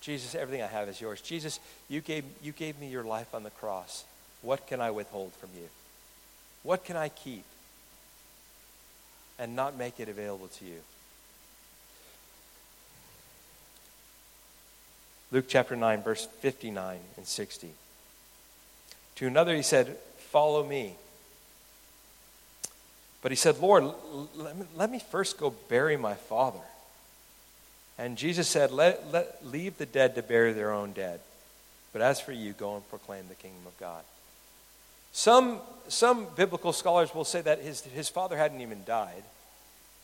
Jesus, 0.00 0.34
everything 0.34 0.62
I 0.62 0.66
have 0.66 0.88
is 0.88 1.00
yours. 1.00 1.20
Jesus, 1.20 1.60
you 1.88 2.00
gave, 2.00 2.24
you 2.42 2.52
gave 2.52 2.78
me 2.78 2.88
your 2.88 3.04
life 3.04 3.34
on 3.34 3.42
the 3.42 3.50
cross. 3.50 4.04
What 4.40 4.66
can 4.66 4.80
I 4.80 4.90
withhold 4.90 5.32
from 5.34 5.50
you? 5.54 5.68
What 6.62 6.84
can 6.84 6.96
I 6.96 7.10
keep 7.10 7.44
and 9.38 9.54
not 9.54 9.76
make 9.76 10.00
it 10.00 10.08
available 10.08 10.48
to 10.48 10.64
you? 10.64 10.80
Luke 15.32 15.44
chapter 15.46 15.76
9, 15.76 16.02
verse 16.02 16.26
59 16.40 16.98
and 17.16 17.26
60. 17.26 17.70
To 19.16 19.26
another, 19.26 19.54
he 19.54 19.62
said, 19.62 19.96
Follow 20.30 20.66
me. 20.66 20.96
But 23.22 23.32
he 23.32 23.36
said, 23.36 23.58
Lord, 23.58 23.84
let 24.34 24.56
me, 24.56 24.66
let 24.76 24.90
me 24.90 24.98
first 24.98 25.38
go 25.38 25.50
bury 25.68 25.96
my 25.96 26.14
father. 26.14 26.60
And 27.98 28.16
Jesus 28.16 28.48
said, 28.48 28.70
let, 28.70 29.12
let, 29.12 29.46
Leave 29.46 29.76
the 29.76 29.86
dead 29.86 30.14
to 30.14 30.22
bury 30.22 30.52
their 30.52 30.72
own 30.72 30.92
dead. 30.92 31.20
But 31.92 32.02
as 32.02 32.20
for 32.20 32.32
you, 32.32 32.52
go 32.52 32.76
and 32.76 32.88
proclaim 32.88 33.24
the 33.28 33.34
kingdom 33.34 33.66
of 33.66 33.78
God. 33.78 34.02
Some, 35.12 35.58
some 35.88 36.28
biblical 36.36 36.72
scholars 36.72 37.14
will 37.14 37.24
say 37.24 37.40
that 37.42 37.60
his, 37.60 37.82
his 37.82 38.08
father 38.08 38.36
hadn't 38.38 38.60
even 38.60 38.84
died, 38.86 39.24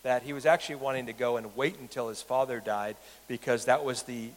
that 0.03 0.25
he 0.25 0.33
was 0.33 0.45
actually 0.45 0.75
wanting 0.77 1.07
to 1.07 1.13
go 1.13 1.37
and 1.37 1.57
wait 1.57 1.79
until 1.79 2.09
his 2.09 2.21
father 2.21 2.61
died 2.61 2.97
because 3.29 3.65
that 3.65 3.85
was 3.85 4.03
the 4.03 4.31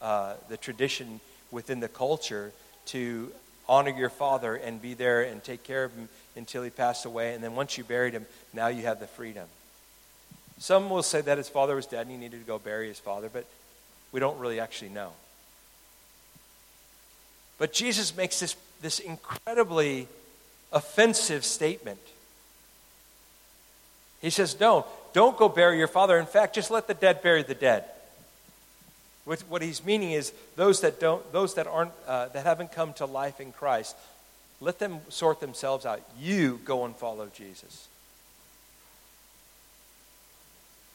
uh, 0.00 0.34
the 0.48 0.56
tradition 0.56 1.20
within 1.50 1.80
the 1.80 1.88
culture 1.88 2.52
to 2.84 3.32
honor 3.68 3.90
your 3.90 4.10
father 4.10 4.54
and 4.54 4.80
be 4.80 4.94
there 4.94 5.22
and 5.22 5.42
take 5.42 5.64
care 5.64 5.84
of 5.84 5.92
him 5.94 6.08
until 6.36 6.62
he 6.62 6.70
passed 6.70 7.04
away. 7.04 7.34
And 7.34 7.42
then 7.42 7.54
once 7.54 7.76
you 7.76 7.84
buried 7.84 8.12
him, 8.12 8.26
now 8.52 8.68
you 8.68 8.82
have 8.82 9.00
the 9.00 9.06
freedom. 9.06 9.46
Some 10.58 10.88
will 10.88 11.02
say 11.02 11.20
that 11.20 11.38
his 11.38 11.48
father 11.48 11.74
was 11.74 11.86
dead 11.86 12.02
and 12.02 12.10
he 12.10 12.16
needed 12.16 12.40
to 12.40 12.46
go 12.46 12.58
bury 12.58 12.88
his 12.88 12.98
father, 12.98 13.28
but 13.32 13.44
we 14.12 14.20
don't 14.20 14.38
really 14.38 14.60
actually 14.60 14.90
know. 14.90 15.12
But 17.58 17.72
Jesus 17.72 18.16
makes 18.16 18.40
this, 18.40 18.56
this 18.80 18.98
incredibly 18.98 20.08
offensive 20.72 21.44
statement. 21.44 22.00
He 24.20 24.30
says, 24.30 24.58
No, 24.58 24.86
don't 25.12 25.36
go 25.36 25.48
bury 25.48 25.78
your 25.78 25.88
father. 25.88 26.18
In 26.18 26.26
fact, 26.26 26.54
just 26.54 26.70
let 26.70 26.86
the 26.86 26.94
dead 26.94 27.22
bury 27.22 27.42
the 27.42 27.54
dead. 27.54 27.84
What 29.26 29.60
he's 29.60 29.84
meaning 29.84 30.12
is 30.12 30.32
those 30.54 30.80
that 30.82 31.00
don't, 31.00 31.32
those 31.32 31.54
that 31.54 31.66
aren't, 31.66 31.90
uh, 32.06 32.28
that 32.28 32.46
haven't 32.46 32.70
come 32.70 32.92
to 32.94 33.06
life 33.06 33.40
in 33.40 33.50
Christ, 33.52 33.96
let 34.60 34.78
them 34.78 35.00
sort 35.08 35.40
themselves 35.40 35.84
out. 35.84 36.00
You 36.18 36.60
go 36.64 36.84
and 36.84 36.94
follow 36.94 37.28
Jesus. 37.34 37.88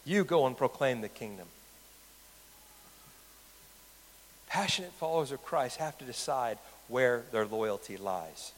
You 0.05 0.23
go 0.23 0.47
and 0.47 0.57
proclaim 0.57 1.01
the 1.01 1.09
kingdom. 1.09 1.45
Passionate 4.47 4.93
followers 4.93 5.31
of 5.33 5.43
Christ 5.43 5.77
have 5.77 5.97
to 5.97 6.05
decide 6.05 6.57
where 6.87 7.23
their 7.31 7.45
loyalty 7.45 7.97
lies. 7.97 8.53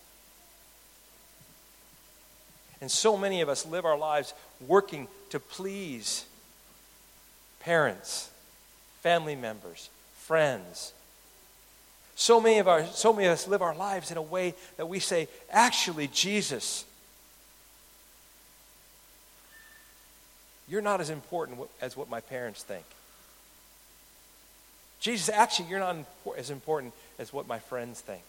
And 2.79 2.91
so 2.91 3.17
many 3.17 3.41
of 3.41 3.49
us 3.49 3.65
live 3.65 3.85
our 3.85 3.97
lives 3.97 4.33
working 4.67 5.07
to 5.29 5.39
please 5.39 6.25
parents, 7.59 8.29
family 9.03 9.35
members, 9.35 9.89
friends. 10.15 10.93
So 12.15 12.39
many 12.39 12.59
of 12.59 12.67
our 12.69 12.85
so 12.85 13.11
many 13.11 13.27
of 13.27 13.33
us 13.33 13.47
live 13.47 13.61
our 13.61 13.75
lives 13.75 14.09
in 14.09 14.17
a 14.17 14.21
way 14.21 14.55
that 14.77 14.87
we 14.87 14.99
say, 14.99 15.27
actually, 15.51 16.07
Jesus, 16.07 16.85
you're 20.69 20.81
not 20.81 21.01
as 21.01 21.09
important 21.09 21.59
as 21.81 21.97
what 21.97 22.09
my 22.09 22.21
parents 22.21 22.63
think. 22.63 22.85
Jesus, 25.01 25.27
actually, 25.27 25.67
you're 25.67 25.79
not 25.79 25.97
as 26.37 26.49
important 26.49 26.93
as 27.19 27.33
what 27.33 27.45
my 27.45 27.59
friends 27.59 27.99
think. 27.99 28.23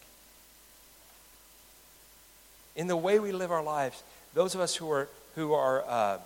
In 2.75 2.87
the 2.87 2.97
way 2.97 3.17
we 3.17 3.31
live 3.31 3.49
our 3.49 3.63
lives, 3.63 4.03
those 4.33 4.55
of 4.55 4.59
us 4.59 4.75
who 4.75 4.91
are, 4.91 5.07
who 5.35 5.53
are, 5.53 5.85
uh, 5.87 6.17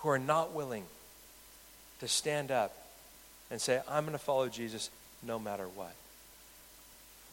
who 0.00 0.08
are 0.08 0.18
not 0.18 0.52
willing 0.52 0.82
to 2.00 2.08
stand 2.08 2.50
up 2.50 2.79
and 3.50 3.60
say, 3.60 3.80
I'm 3.88 4.04
going 4.04 4.16
to 4.16 4.22
follow 4.22 4.48
Jesus 4.48 4.90
no 5.22 5.38
matter 5.38 5.64
what. 5.74 5.92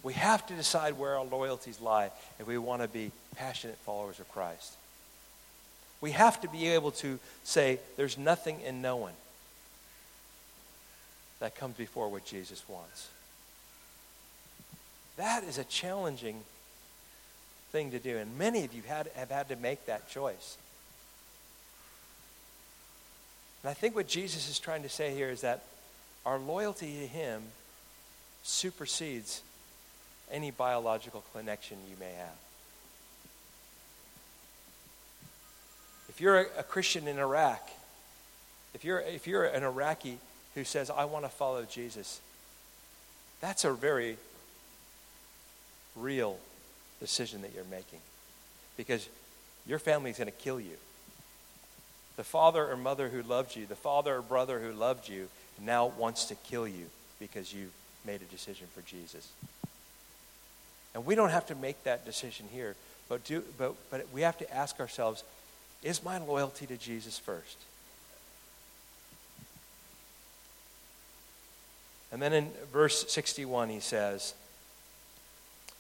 We 0.03 0.13
have 0.13 0.45
to 0.47 0.53
decide 0.53 0.97
where 0.97 1.17
our 1.17 1.25
loyalties 1.25 1.81
lie 1.81 2.11
if 2.39 2.47
we 2.47 2.57
want 2.57 2.81
to 2.81 2.87
be 2.87 3.11
passionate 3.35 3.77
followers 3.77 4.19
of 4.19 4.31
Christ. 4.31 4.73
We 6.01 6.11
have 6.11 6.39
to 6.41 6.47
be 6.47 6.67
able 6.69 6.91
to 6.91 7.19
say, 7.43 7.79
there's 7.97 8.17
nothing 8.17 8.59
and 8.65 8.81
no 8.81 8.97
one 8.97 9.13
that 11.39 11.55
comes 11.55 11.75
before 11.75 12.09
what 12.09 12.25
Jesus 12.25 12.63
wants. 12.67 13.09
That 15.17 15.43
is 15.43 15.57
a 15.57 15.63
challenging 15.63 16.41
thing 17.71 17.91
to 17.91 17.99
do, 17.99 18.17
and 18.17 18.37
many 18.37 18.63
of 18.63 18.73
you 18.73 18.81
had, 18.87 19.09
have 19.15 19.29
had 19.29 19.49
to 19.49 19.55
make 19.55 19.85
that 19.87 20.09
choice. 20.09 20.57
And 23.63 23.69
I 23.71 23.73
think 23.73 23.95
what 23.95 24.07
Jesus 24.07 24.49
is 24.49 24.59
trying 24.59 24.83
to 24.83 24.89
say 24.89 25.13
here 25.13 25.29
is 25.29 25.41
that 25.41 25.63
our 26.25 26.37
loyalty 26.37 26.99
to 26.99 27.07
Him 27.07 27.43
supersedes 28.43 29.41
any 30.31 30.51
biological 30.51 31.23
connection 31.33 31.77
you 31.89 31.95
may 31.99 32.13
have. 32.13 32.35
If 36.09 36.21
you're 36.21 36.39
a, 36.57 36.63
Christian 36.63 37.07
in 37.07 37.19
Iraq, 37.19 37.69
if 38.73 38.83
you're, 38.83 38.99
if 38.99 39.27
you're 39.27 39.45
an 39.45 39.63
Iraqi 39.63 40.17
who 40.55 40.63
says, 40.63 40.89
I 40.89 41.05
want 41.05 41.25
to 41.25 41.29
follow 41.29 41.63
Jesus, 41.63 42.19
That's 43.39 43.65
a 43.65 43.73
very 43.73 44.17
real 45.95 46.37
decision 46.99 47.41
that 47.43 47.53
you're 47.53 47.65
making 47.65 47.99
because 48.75 49.07
your 49.67 49.79
family 49.79 50.11
is 50.11 50.17
going 50.17 50.25
to 50.25 50.31
kill 50.31 50.59
you. 50.59 50.77
The 52.15 52.23
father 52.23 52.67
or 52.67 52.77
mother 52.77 53.09
who 53.09 53.21
loved 53.21 53.55
you, 53.55 53.65
the 53.67 53.75
father 53.75 54.15
or 54.15 54.21
brother 54.21 54.59
who 54.59 54.71
loved 54.71 55.07
you, 55.07 55.27
now 55.61 55.87
wants 55.97 56.25
to 56.25 56.35
kill 56.35 56.67
you 56.67 56.85
because 57.19 57.53
you 57.53 57.69
made 58.05 58.21
a 58.21 58.25
decision 58.25 58.67
for 58.73 58.81
Jesus. 58.81 59.29
And 60.93 61.05
we 61.05 61.15
don't 61.15 61.29
have 61.29 61.47
to 61.47 61.55
make 61.55 61.83
that 61.83 62.05
decision 62.05 62.47
here, 62.51 62.75
but, 63.09 63.23
do, 63.23 63.43
but, 63.57 63.75
but 63.91 64.07
we 64.13 64.21
have 64.21 64.37
to 64.39 64.53
ask 64.53 64.79
ourselves 64.79 65.23
is 65.83 66.03
my 66.03 66.17
loyalty 66.17 66.65
to 66.65 66.77
Jesus 66.77 67.19
first? 67.19 67.57
And 72.11 72.21
then 72.21 72.33
in 72.33 72.49
verse 72.71 73.11
61, 73.11 73.69
he 73.69 73.79
says, 73.79 74.33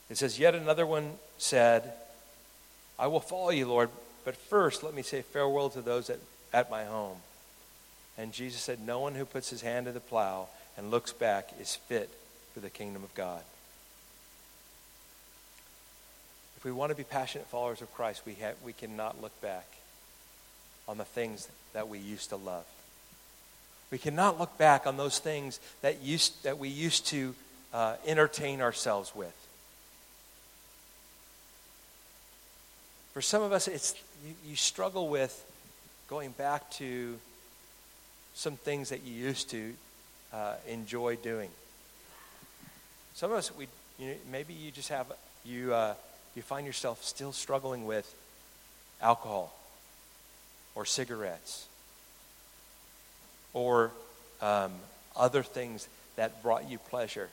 it 0.09 0.17
says, 0.17 0.37
Yet 0.37 0.55
another 0.55 0.85
one 0.85 1.13
said, 1.37 1.93
I 2.99 3.07
will 3.07 3.19
follow 3.19 3.49
you, 3.49 3.67
Lord, 3.67 3.89
but 4.25 4.35
first 4.35 4.83
let 4.83 4.93
me 4.93 5.01
say 5.01 5.21
farewell 5.21 5.69
to 5.71 5.81
those 5.81 6.09
at, 6.09 6.19
at 6.53 6.69
my 6.69 6.83
home. 6.85 7.17
And 8.17 8.33
Jesus 8.33 8.61
said, 8.61 8.79
No 8.79 8.99
one 8.99 9.15
who 9.15 9.25
puts 9.25 9.49
his 9.49 9.61
hand 9.61 9.85
to 9.85 9.91
the 9.91 9.99
plow 9.99 10.47
and 10.77 10.91
looks 10.91 11.13
back 11.13 11.49
is 11.59 11.75
fit 11.75 12.09
for 12.53 12.59
the 12.59 12.69
kingdom 12.69 13.03
of 13.03 13.13
God. 13.13 13.41
If 16.57 16.65
we 16.65 16.71
want 16.71 16.91
to 16.91 16.95
be 16.95 17.03
passionate 17.03 17.47
followers 17.47 17.81
of 17.81 17.93
Christ, 17.93 18.23
we, 18.25 18.33
have, 18.35 18.55
we 18.63 18.73
cannot 18.73 19.21
look 19.21 19.39
back 19.41 19.67
on 20.87 20.97
the 20.97 21.05
things 21.05 21.47
that 21.73 21.87
we 21.87 21.99
used 21.99 22.29
to 22.29 22.35
love. 22.35 22.65
We 23.91 23.97
cannot 23.97 24.39
look 24.39 24.57
back 24.57 24.87
on 24.87 24.97
those 24.97 25.19
things 25.19 25.59
that, 25.81 26.01
used, 26.01 26.43
that 26.43 26.57
we 26.57 26.69
used 26.69 27.07
to 27.07 27.35
uh, 27.73 27.95
entertain 28.05 28.61
ourselves 28.61 29.15
with. 29.15 29.33
For 33.13 33.21
some 33.21 33.41
of 33.43 33.51
us, 33.51 33.67
it's, 33.67 33.95
you, 34.25 34.33
you 34.49 34.55
struggle 34.55 35.09
with 35.09 35.45
going 36.07 36.31
back 36.31 36.69
to 36.71 37.19
some 38.37 38.55
things 38.55 38.89
that 38.89 39.03
you 39.03 39.13
used 39.13 39.49
to 39.49 39.73
uh, 40.31 40.53
enjoy 40.67 41.15
doing. 41.15 41.49
Some 43.15 43.31
of 43.31 43.37
us, 43.37 43.51
we, 43.57 43.67
you 43.97 44.09
know, 44.09 44.13
maybe 44.31 44.53
you 44.53 44.69
just 44.69 44.89
have, 44.89 45.11
you, 45.43 45.73
uh, 45.73 45.95
you 46.35 46.43
find 46.43 46.67
yourself 46.67 47.03
still 47.03 47.31
struggling 47.31 47.87
with 47.87 48.13
alcohol 49.01 49.57
or 50.75 50.85
cigarettes 50.85 51.65
or 53.53 53.89
um, 54.39 54.71
other 55.15 55.41
things 55.41 55.87
that 56.15 56.43
brought 56.43 56.69
you 56.69 56.77
pleasure. 56.77 57.29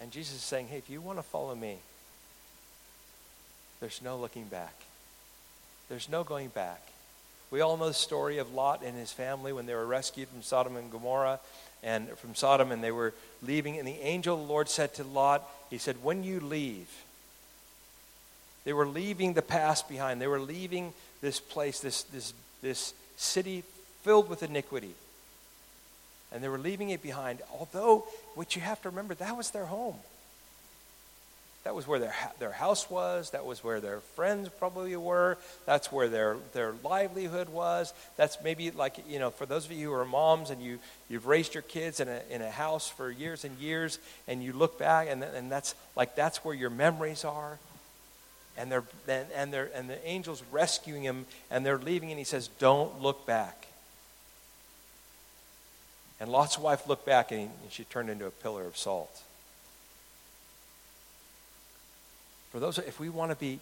And 0.00 0.10
Jesus 0.10 0.34
is 0.34 0.42
saying, 0.42 0.66
hey, 0.66 0.78
if 0.78 0.90
you 0.90 1.00
want 1.00 1.18
to 1.18 1.22
follow 1.22 1.54
me, 1.54 1.76
there's 3.78 4.02
no 4.02 4.16
looking 4.16 4.46
back. 4.46 4.74
There's 5.88 6.08
no 6.08 6.24
going 6.24 6.48
back. 6.48 6.80
We 7.54 7.60
all 7.60 7.76
know 7.76 7.86
the 7.86 7.94
story 7.94 8.38
of 8.38 8.52
Lot 8.52 8.82
and 8.84 8.98
his 8.98 9.12
family 9.12 9.52
when 9.52 9.64
they 9.64 9.76
were 9.76 9.86
rescued 9.86 10.26
from 10.26 10.42
Sodom 10.42 10.74
and 10.74 10.90
Gomorrah 10.90 11.38
and 11.84 12.08
from 12.18 12.34
Sodom 12.34 12.72
and 12.72 12.82
they 12.82 12.90
were 12.90 13.14
leaving. 13.42 13.78
And 13.78 13.86
the 13.86 14.00
angel 14.00 14.34
of 14.34 14.40
the 14.40 14.52
Lord 14.52 14.68
said 14.68 14.92
to 14.94 15.04
Lot, 15.04 15.48
He 15.70 15.78
said, 15.78 16.02
When 16.02 16.24
you 16.24 16.40
leave, 16.40 16.88
they 18.64 18.72
were 18.72 18.88
leaving 18.88 19.34
the 19.34 19.40
past 19.40 19.88
behind. 19.88 20.20
They 20.20 20.26
were 20.26 20.40
leaving 20.40 20.94
this 21.20 21.38
place, 21.38 21.78
this, 21.78 22.02
this, 22.02 22.34
this 22.60 22.92
city 23.16 23.62
filled 24.02 24.28
with 24.28 24.42
iniquity. 24.42 24.96
And 26.32 26.42
they 26.42 26.48
were 26.48 26.58
leaving 26.58 26.90
it 26.90 27.04
behind. 27.04 27.40
Although, 27.56 28.04
what 28.34 28.56
you 28.56 28.62
have 28.62 28.82
to 28.82 28.88
remember, 28.88 29.14
that 29.14 29.36
was 29.36 29.52
their 29.52 29.66
home. 29.66 29.98
That 31.64 31.74
was 31.74 31.86
where 31.86 31.98
their, 31.98 32.14
their 32.38 32.52
house 32.52 32.90
was. 32.90 33.30
That 33.30 33.46
was 33.46 33.64
where 33.64 33.80
their 33.80 34.00
friends 34.00 34.50
probably 34.50 34.94
were. 34.96 35.38
That's 35.64 35.90
where 35.90 36.08
their, 36.08 36.36
their 36.52 36.74
livelihood 36.84 37.48
was. 37.48 37.94
That's 38.18 38.36
maybe 38.44 38.70
like, 38.70 38.98
you 39.08 39.18
know, 39.18 39.30
for 39.30 39.46
those 39.46 39.64
of 39.64 39.72
you 39.72 39.88
who 39.88 39.94
are 39.94 40.04
moms 40.04 40.50
and 40.50 40.62
you, 40.62 40.78
you've 41.08 41.26
raised 41.26 41.54
your 41.54 41.62
kids 41.62 42.00
in 42.00 42.08
a, 42.08 42.20
in 42.30 42.42
a 42.42 42.50
house 42.50 42.90
for 42.90 43.10
years 43.10 43.44
and 43.44 43.58
years, 43.58 43.98
and 44.28 44.44
you 44.44 44.52
look 44.52 44.78
back, 44.78 45.08
and, 45.10 45.24
and 45.24 45.50
that's 45.50 45.74
like 45.96 46.14
that's 46.14 46.44
where 46.44 46.54
your 46.54 46.70
memories 46.70 47.24
are. 47.24 47.58
And, 48.56 48.70
they're, 48.70 48.84
and, 49.08 49.26
and, 49.34 49.52
they're, 49.52 49.70
and 49.74 49.88
the 49.88 50.06
angel's 50.06 50.42
rescuing 50.52 51.02
him, 51.02 51.24
and 51.50 51.64
they're 51.64 51.78
leaving, 51.78 52.10
and 52.10 52.18
he 52.18 52.24
says, 52.24 52.48
Don't 52.58 53.00
look 53.00 53.26
back. 53.26 53.68
And 56.20 56.30
Lot's 56.30 56.58
wife 56.58 56.86
looked 56.86 57.06
back, 57.06 57.32
and, 57.32 57.40
he, 57.40 57.46
and 57.46 57.72
she 57.72 57.84
turned 57.84 58.10
into 58.10 58.26
a 58.26 58.30
pillar 58.30 58.64
of 58.64 58.76
salt. 58.76 59.22
For 62.54 62.60
those, 62.60 62.78
if 62.78 63.00
we 63.00 63.08
want 63.08 63.32
to 63.32 63.36
be 63.36 63.58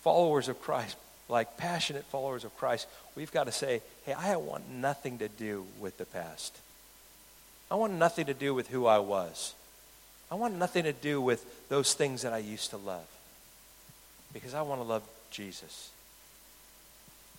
followers 0.00 0.48
of 0.48 0.58
Christ, 0.62 0.96
like 1.28 1.58
passionate 1.58 2.04
followers 2.04 2.44
of 2.44 2.56
Christ, 2.56 2.86
we've 3.14 3.30
got 3.30 3.44
to 3.44 3.52
say, 3.52 3.82
hey, 4.06 4.14
I 4.14 4.36
want 4.36 4.70
nothing 4.70 5.18
to 5.18 5.28
do 5.28 5.66
with 5.78 5.98
the 5.98 6.06
past. 6.06 6.56
I 7.70 7.74
want 7.74 7.92
nothing 7.92 8.24
to 8.24 8.32
do 8.32 8.54
with 8.54 8.68
who 8.68 8.86
I 8.86 8.98
was. 8.98 9.52
I 10.30 10.36
want 10.36 10.54
nothing 10.54 10.84
to 10.84 10.94
do 10.94 11.20
with 11.20 11.68
those 11.68 11.92
things 11.92 12.22
that 12.22 12.32
I 12.32 12.38
used 12.38 12.70
to 12.70 12.78
love. 12.78 13.04
Because 14.32 14.54
I 14.54 14.62
want 14.62 14.80
to 14.80 14.86
love 14.86 15.02
Jesus. 15.30 15.90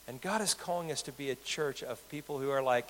And 0.08 0.22
God 0.22 0.40
is 0.40 0.54
calling 0.54 0.92
us 0.92 1.02
to 1.02 1.12
be 1.12 1.32
a 1.32 1.36
church 1.36 1.82
of 1.82 2.00
people 2.10 2.38
who 2.38 2.52
are 2.52 2.62
like, 2.62 2.88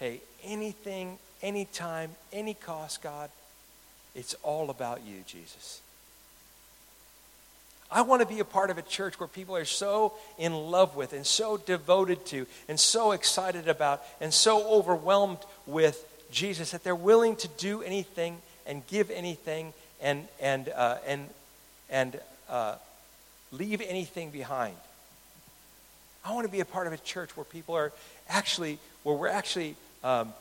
hey, 0.00 0.22
anything, 0.44 1.18
anytime, 1.42 2.12
any 2.32 2.54
cost, 2.54 3.02
God, 3.02 3.28
it's 4.14 4.32
all 4.42 4.70
about 4.70 5.02
you, 5.06 5.16
Jesus. 5.26 5.82
I 7.90 8.02
want 8.02 8.20
to 8.20 8.28
be 8.28 8.40
a 8.40 8.44
part 8.44 8.70
of 8.70 8.76
a 8.76 8.82
church 8.82 9.18
where 9.18 9.28
people 9.28 9.56
are 9.56 9.64
so 9.64 10.12
in 10.36 10.52
love 10.52 10.94
with 10.94 11.14
and 11.14 11.26
so 11.26 11.56
devoted 11.56 12.26
to 12.26 12.46
and 12.68 12.78
so 12.78 13.12
excited 13.12 13.66
about 13.66 14.02
and 14.20 14.32
so 14.32 14.66
overwhelmed 14.68 15.38
with 15.66 16.04
Jesus 16.30 16.72
that 16.72 16.84
they're 16.84 16.94
willing 16.94 17.36
to 17.36 17.48
do 17.56 17.82
anything 17.82 18.38
and 18.66 18.86
give 18.88 19.10
anything 19.10 19.72
and, 20.02 20.28
and, 20.38 20.68
uh, 20.68 20.98
and, 21.06 21.28
and 21.88 22.20
uh, 22.50 22.74
leave 23.52 23.80
anything 23.80 24.30
behind. 24.30 24.76
I 26.24 26.34
want 26.34 26.46
to 26.46 26.52
be 26.52 26.60
a 26.60 26.66
part 26.66 26.86
of 26.86 26.92
a 26.92 26.98
church 26.98 27.34
where 27.36 27.44
people 27.44 27.74
are 27.74 27.90
actually, 28.28 28.78
where 29.02 29.16
we're 29.16 29.28
actually, 29.28 29.76
um, 30.04 30.34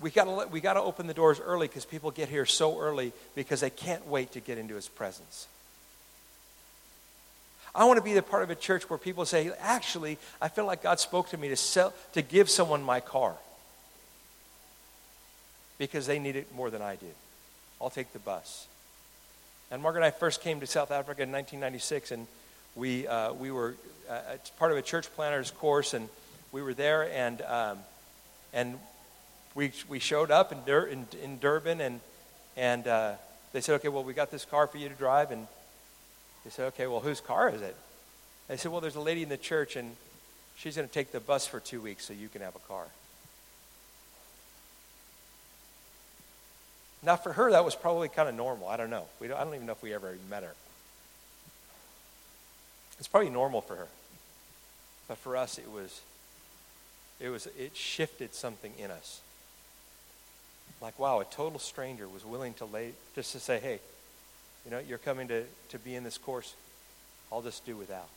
we 0.00 0.10
got 0.10 0.50
we 0.50 0.60
got 0.60 0.74
to 0.74 0.80
open 0.80 1.06
the 1.06 1.14
doors 1.14 1.38
early 1.38 1.68
because 1.68 1.84
people 1.84 2.10
get 2.10 2.28
here 2.28 2.44
so 2.44 2.80
early 2.80 3.12
because 3.36 3.60
they 3.60 3.70
can't 3.70 4.08
wait 4.08 4.32
to 4.32 4.40
get 4.40 4.58
into 4.58 4.74
his 4.74 4.88
presence. 4.88 5.46
I 7.74 7.84
want 7.86 7.96
to 7.96 8.04
be 8.04 8.12
the 8.12 8.22
part 8.22 8.42
of 8.42 8.50
a 8.50 8.54
church 8.54 8.88
where 8.90 8.98
people 8.98 9.24
say, 9.24 9.50
actually, 9.60 10.18
I 10.40 10.48
feel 10.48 10.66
like 10.66 10.82
God 10.82 11.00
spoke 11.00 11.30
to 11.30 11.38
me 11.38 11.48
to, 11.48 11.56
sell, 11.56 11.94
to 12.12 12.22
give 12.22 12.50
someone 12.50 12.82
my 12.82 13.00
car 13.00 13.34
because 15.78 16.06
they 16.06 16.18
need 16.18 16.36
it 16.36 16.54
more 16.54 16.70
than 16.70 16.82
I 16.82 16.96
do. 16.96 17.06
I'll 17.80 17.90
take 17.90 18.12
the 18.12 18.18
bus. 18.18 18.66
And 19.70 19.82
Margaret 19.82 20.00
and 20.00 20.06
I 20.06 20.10
first 20.10 20.42
came 20.42 20.60
to 20.60 20.66
South 20.66 20.90
Africa 20.90 21.22
in 21.22 21.32
1996, 21.32 22.12
and 22.12 22.26
we, 22.76 23.06
uh, 23.06 23.32
we 23.32 23.50
were 23.50 23.74
uh, 24.08 24.20
part 24.58 24.70
of 24.70 24.76
a 24.76 24.82
church 24.82 25.10
planners 25.14 25.50
course, 25.50 25.94
and 25.94 26.10
we 26.52 26.60
were 26.60 26.74
there, 26.74 27.10
and, 27.10 27.40
um, 27.42 27.78
and 28.52 28.78
we, 29.54 29.72
we 29.88 29.98
showed 29.98 30.30
up 30.30 30.52
in, 30.52 30.58
Dur- 30.66 30.86
in, 30.86 31.06
in 31.22 31.38
Durban, 31.38 31.80
and, 31.80 32.00
and 32.54 32.86
uh, 32.86 33.12
they 33.54 33.62
said, 33.62 33.76
okay, 33.76 33.88
well, 33.88 34.04
we 34.04 34.12
got 34.12 34.30
this 34.30 34.44
car 34.44 34.66
for 34.66 34.76
you 34.76 34.90
to 34.90 34.94
drive, 34.94 35.30
and 35.30 35.46
they 36.44 36.50
said, 36.50 36.66
okay, 36.68 36.86
well, 36.86 37.00
whose 37.00 37.20
car 37.20 37.48
is 37.50 37.62
it? 37.62 37.76
They 38.48 38.56
said, 38.56 38.72
well, 38.72 38.80
there's 38.80 38.96
a 38.96 39.00
lady 39.00 39.22
in 39.22 39.28
the 39.28 39.36
church, 39.36 39.76
and 39.76 39.96
she's 40.56 40.76
going 40.76 40.88
to 40.88 40.92
take 40.92 41.12
the 41.12 41.20
bus 41.20 41.46
for 41.46 41.60
two 41.60 41.80
weeks 41.80 42.04
so 42.04 42.12
you 42.12 42.28
can 42.28 42.42
have 42.42 42.56
a 42.56 42.60
car. 42.60 42.86
Now, 47.02 47.16
for 47.16 47.32
her, 47.32 47.50
that 47.50 47.64
was 47.64 47.74
probably 47.74 48.08
kind 48.08 48.28
of 48.28 48.34
normal. 48.34 48.68
I 48.68 48.76
don't 48.76 48.90
know. 48.90 49.06
We 49.20 49.28
don't, 49.28 49.38
I 49.38 49.44
don't 49.44 49.54
even 49.54 49.66
know 49.66 49.72
if 49.72 49.82
we 49.82 49.92
ever 49.92 50.16
met 50.30 50.42
her. 50.42 50.54
It's 52.98 53.08
probably 53.08 53.30
normal 53.30 53.60
for 53.60 53.74
her. 53.74 53.88
But 55.08 55.18
for 55.18 55.36
us, 55.36 55.58
it 55.58 55.70
was, 55.70 56.00
it 57.18 57.28
was, 57.28 57.46
it 57.58 57.76
shifted 57.76 58.34
something 58.34 58.72
in 58.78 58.90
us. 58.90 59.20
Like, 60.80 60.98
wow, 60.98 61.20
a 61.20 61.24
total 61.24 61.58
stranger 61.58 62.08
was 62.08 62.24
willing 62.24 62.54
to 62.54 62.64
lay, 62.64 62.92
just 63.14 63.32
to 63.32 63.40
say, 63.40 63.58
hey, 63.58 63.80
you 64.64 64.70
know, 64.70 64.78
you're 64.78 64.98
coming 64.98 65.28
to, 65.28 65.44
to 65.70 65.78
be 65.78 65.94
in 65.94 66.04
this 66.04 66.18
course. 66.18 66.54
I'll 67.30 67.42
just 67.42 67.64
do 67.64 67.76
without. 67.76 68.08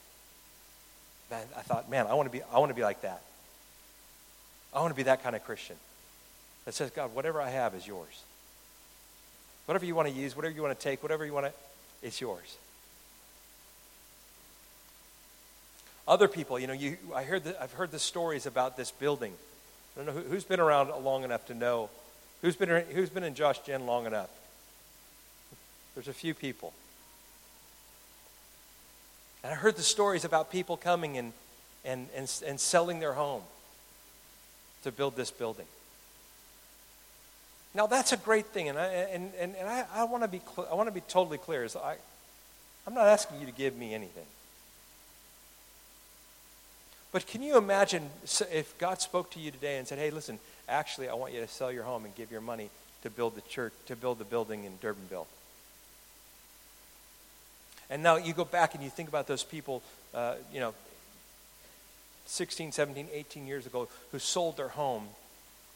Man, 1.31 1.43
I 1.57 1.61
thought, 1.61 1.89
man, 1.89 2.07
I 2.07 2.13
want 2.13 2.31
to 2.31 2.37
be 2.37 2.43
I 2.53 2.59
want 2.59 2.69
to 2.69 2.75
be 2.75 2.83
like 2.83 3.01
that. 3.01 3.21
I 4.73 4.81
want 4.81 4.91
to 4.91 4.95
be 4.95 5.03
that 5.03 5.23
kind 5.23 5.35
of 5.35 5.43
Christian 5.43 5.77
that 6.65 6.73
says, 6.73 6.91
God, 6.91 7.15
whatever 7.15 7.41
I 7.41 7.49
have 7.49 7.73
is 7.73 7.87
yours. 7.87 8.23
Whatever 9.65 9.85
you 9.85 9.95
want 9.95 10.07
to 10.07 10.13
use, 10.13 10.35
whatever 10.35 10.53
you 10.53 10.61
want 10.61 10.77
to 10.77 10.83
take, 10.83 11.01
whatever 11.01 11.25
you 11.25 11.33
want 11.33 11.47
to, 11.47 11.53
it's 12.03 12.21
yours. 12.21 12.57
Other 16.07 16.27
people, 16.27 16.59
you 16.59 16.67
know, 16.67 16.73
you, 16.73 16.97
I 17.15 17.23
heard 17.23 17.45
the, 17.45 17.59
I've 17.61 17.71
heard 17.71 17.89
the 17.89 17.99
stories 17.99 18.45
about 18.45 18.77
this 18.77 18.91
building. 18.91 19.33
I 19.95 20.03
don't 20.03 20.13
know 20.13 20.21
who, 20.21 20.29
who's 20.29 20.43
been 20.43 20.59
around 20.59 20.89
long 21.03 21.23
enough 21.23 21.47
to 21.47 21.55
know 21.55 21.89
Who's 22.45 22.55
been, 22.55 22.69
who's 22.91 23.09
been 23.09 23.23
in 23.23 23.33
Josh 23.33 23.57
Gen 23.59 23.87
long 23.87 24.05
enough? 24.05 24.29
There's 25.95 26.07
a 26.07 26.13
few 26.13 26.33
people. 26.33 26.73
And 29.43 29.53
I 29.53 29.55
heard 29.55 29.75
the 29.75 29.83
stories 29.83 30.25
about 30.25 30.51
people 30.51 30.77
coming 30.77 31.17
and, 31.17 31.33
and, 31.83 32.07
and, 32.15 32.41
and 32.45 32.59
selling 32.59 32.99
their 32.99 33.13
home 33.13 33.43
to 34.83 34.91
build 34.91 35.15
this 35.15 35.31
building. 35.31 35.65
Now, 37.73 37.87
that's 37.87 38.13
a 38.13 38.17
great 38.17 38.45
thing, 38.47 38.69
and 38.69 38.77
I, 38.77 38.85
and, 38.85 39.31
and, 39.37 39.55
and 39.55 39.67
I, 39.67 39.85
I 39.93 40.03
want 40.05 40.23
to 40.23 40.29
be, 40.29 40.41
cl- 40.55 40.91
be 40.91 41.01
totally 41.01 41.37
clear. 41.37 41.67
So 41.67 41.79
I, 41.79 41.95
I'm 42.87 42.93
not 42.93 43.07
asking 43.07 43.39
you 43.39 43.45
to 43.45 43.51
give 43.51 43.75
me 43.75 43.93
anything. 43.93 44.25
But 47.11 47.27
can 47.27 47.41
you 47.41 47.57
imagine 47.57 48.09
if 48.51 48.77
God 48.77 49.01
spoke 49.01 49.31
to 49.31 49.39
you 49.39 49.51
today 49.51 49.77
and 49.77 49.87
said, 49.87 49.99
hey, 49.99 50.09
listen, 50.09 50.39
actually, 50.67 51.07
I 51.07 51.13
want 51.13 51.33
you 51.33 51.39
to 51.41 51.47
sell 51.47 51.71
your 51.71 51.83
home 51.83 52.05
and 52.05 52.15
give 52.15 52.31
your 52.31 52.41
money 52.41 52.69
to 53.03 53.09
build 53.09 53.35
the 53.35 53.41
church, 53.41 53.73
to 53.87 53.95
build 53.95 54.19
the 54.19 54.25
building 54.25 54.63
in 54.63 54.73
Durbanville? 54.81 55.27
And 57.89 58.01
now 58.01 58.15
you 58.17 58.33
go 58.33 58.45
back 58.45 58.73
and 58.73 58.83
you 58.83 58.89
think 58.89 59.09
about 59.09 59.27
those 59.27 59.43
people, 59.43 59.83
uh, 60.13 60.35
you 60.51 60.59
know, 60.59 60.73
16, 62.25 62.71
17, 62.71 63.07
18 63.13 63.47
years 63.47 63.65
ago 63.65 63.87
who 64.11 64.19
sold 64.19 64.57
their 64.57 64.69
home 64.69 65.07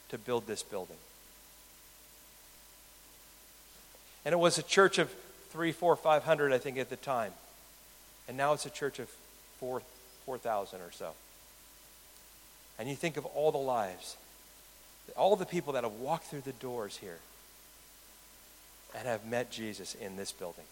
to 0.09 0.17
build 0.17 0.47
this 0.47 0.63
building. 0.63 0.97
And 4.25 4.33
it 4.33 4.39
was 4.39 4.57
a 4.57 4.63
church 4.63 4.97
of 4.97 5.11
three, 5.51 5.71
four, 5.71 5.95
five 5.95 6.23
hundred, 6.23 6.51
I 6.51 6.57
think, 6.57 6.77
at 6.77 6.89
the 6.89 6.95
time. 6.95 7.31
And 8.27 8.37
now 8.37 8.53
it's 8.53 8.65
a 8.65 8.69
church 8.69 8.99
of 8.99 9.09
four, 9.59 9.81
4,000 10.25 10.81
or 10.81 10.91
so. 10.91 11.11
And 12.77 12.87
you 12.87 12.95
think 12.95 13.17
of 13.17 13.25
all 13.25 13.51
the 13.51 13.57
lives, 13.57 14.17
all 15.17 15.35
the 15.35 15.45
people 15.45 15.73
that 15.73 15.83
have 15.83 15.93
walked 15.93 16.25
through 16.25 16.41
the 16.41 16.53
doors 16.53 16.97
here 16.97 17.19
and 18.95 19.07
have 19.07 19.25
met 19.25 19.51
Jesus 19.51 19.95
in 19.95 20.15
this 20.15 20.31
building. 20.31 20.65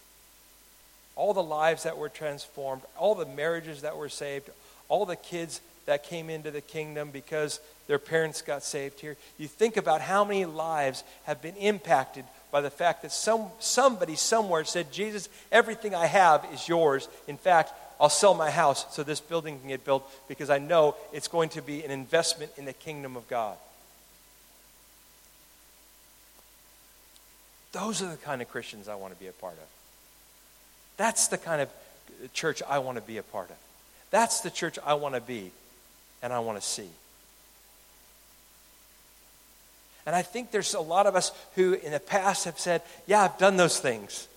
All 1.17 1.33
the 1.33 1.43
lives 1.43 1.83
that 1.83 1.97
were 1.97 2.07
transformed, 2.07 2.83
all 2.97 3.15
the 3.15 3.25
marriages 3.25 3.81
that 3.81 3.97
were 3.97 4.07
saved, 4.07 4.49
all 4.87 5.05
the 5.05 5.17
kids 5.17 5.59
that 5.85 6.03
came 6.03 6.29
into 6.29 6.51
the 6.51 6.61
kingdom 6.61 7.09
because 7.11 7.59
their 7.87 7.99
parents 7.99 8.41
got 8.41 8.63
saved 8.63 8.99
here. 8.99 9.17
You 9.37 9.47
think 9.47 9.77
about 9.77 10.01
how 10.01 10.23
many 10.23 10.45
lives 10.45 11.03
have 11.23 11.41
been 11.41 11.55
impacted 11.55 12.23
by 12.51 12.61
the 12.61 12.69
fact 12.69 13.01
that 13.01 13.11
some, 13.11 13.47
somebody 13.59 14.15
somewhere 14.15 14.63
said, 14.63 14.91
Jesus, 14.91 15.27
everything 15.51 15.95
I 15.95 16.05
have 16.05 16.45
is 16.53 16.67
yours. 16.67 17.09
In 17.27 17.37
fact, 17.37 17.73
I'll 17.99 18.09
sell 18.09 18.33
my 18.33 18.51
house 18.51 18.85
so 18.95 19.03
this 19.03 19.19
building 19.19 19.59
can 19.59 19.69
get 19.69 19.83
built 19.83 20.09
because 20.27 20.49
I 20.49 20.59
know 20.59 20.95
it's 21.11 21.27
going 21.27 21.49
to 21.49 21.61
be 21.61 21.83
an 21.83 21.91
investment 21.91 22.51
in 22.57 22.65
the 22.65 22.73
kingdom 22.73 23.17
of 23.17 23.27
God. 23.27 23.57
Those 27.71 28.01
are 28.01 28.09
the 28.09 28.17
kind 28.17 28.41
of 28.41 28.49
Christians 28.49 28.87
I 28.87 28.95
want 28.95 29.13
to 29.13 29.19
be 29.19 29.27
a 29.27 29.33
part 29.33 29.53
of. 29.53 29.76
That's 30.97 31.27
the 31.27 31.37
kind 31.37 31.61
of 31.61 31.69
church 32.33 32.61
I 32.67 32.79
want 32.79 32.97
to 32.97 33.03
be 33.03 33.17
a 33.17 33.23
part 33.23 33.49
of. 33.49 33.55
That's 34.09 34.41
the 34.41 34.49
church 34.49 34.79
I 34.85 34.95
want 34.95 35.15
to 35.15 35.21
be 35.21 35.51
and 36.21 36.33
I 36.33 36.39
want 36.39 36.59
to 36.59 36.65
see. 36.65 36.89
And 40.05 40.15
I 40.15 40.21
think 40.21 40.51
there's 40.51 40.73
a 40.73 40.79
lot 40.79 41.05
of 41.05 41.15
us 41.15 41.31
who 41.55 41.73
in 41.73 41.91
the 41.91 41.99
past 41.99 42.45
have 42.45 42.57
said, 42.57 42.81
Yeah, 43.05 43.23
I've 43.23 43.37
done 43.37 43.57
those 43.57 43.79
things. 43.79 44.27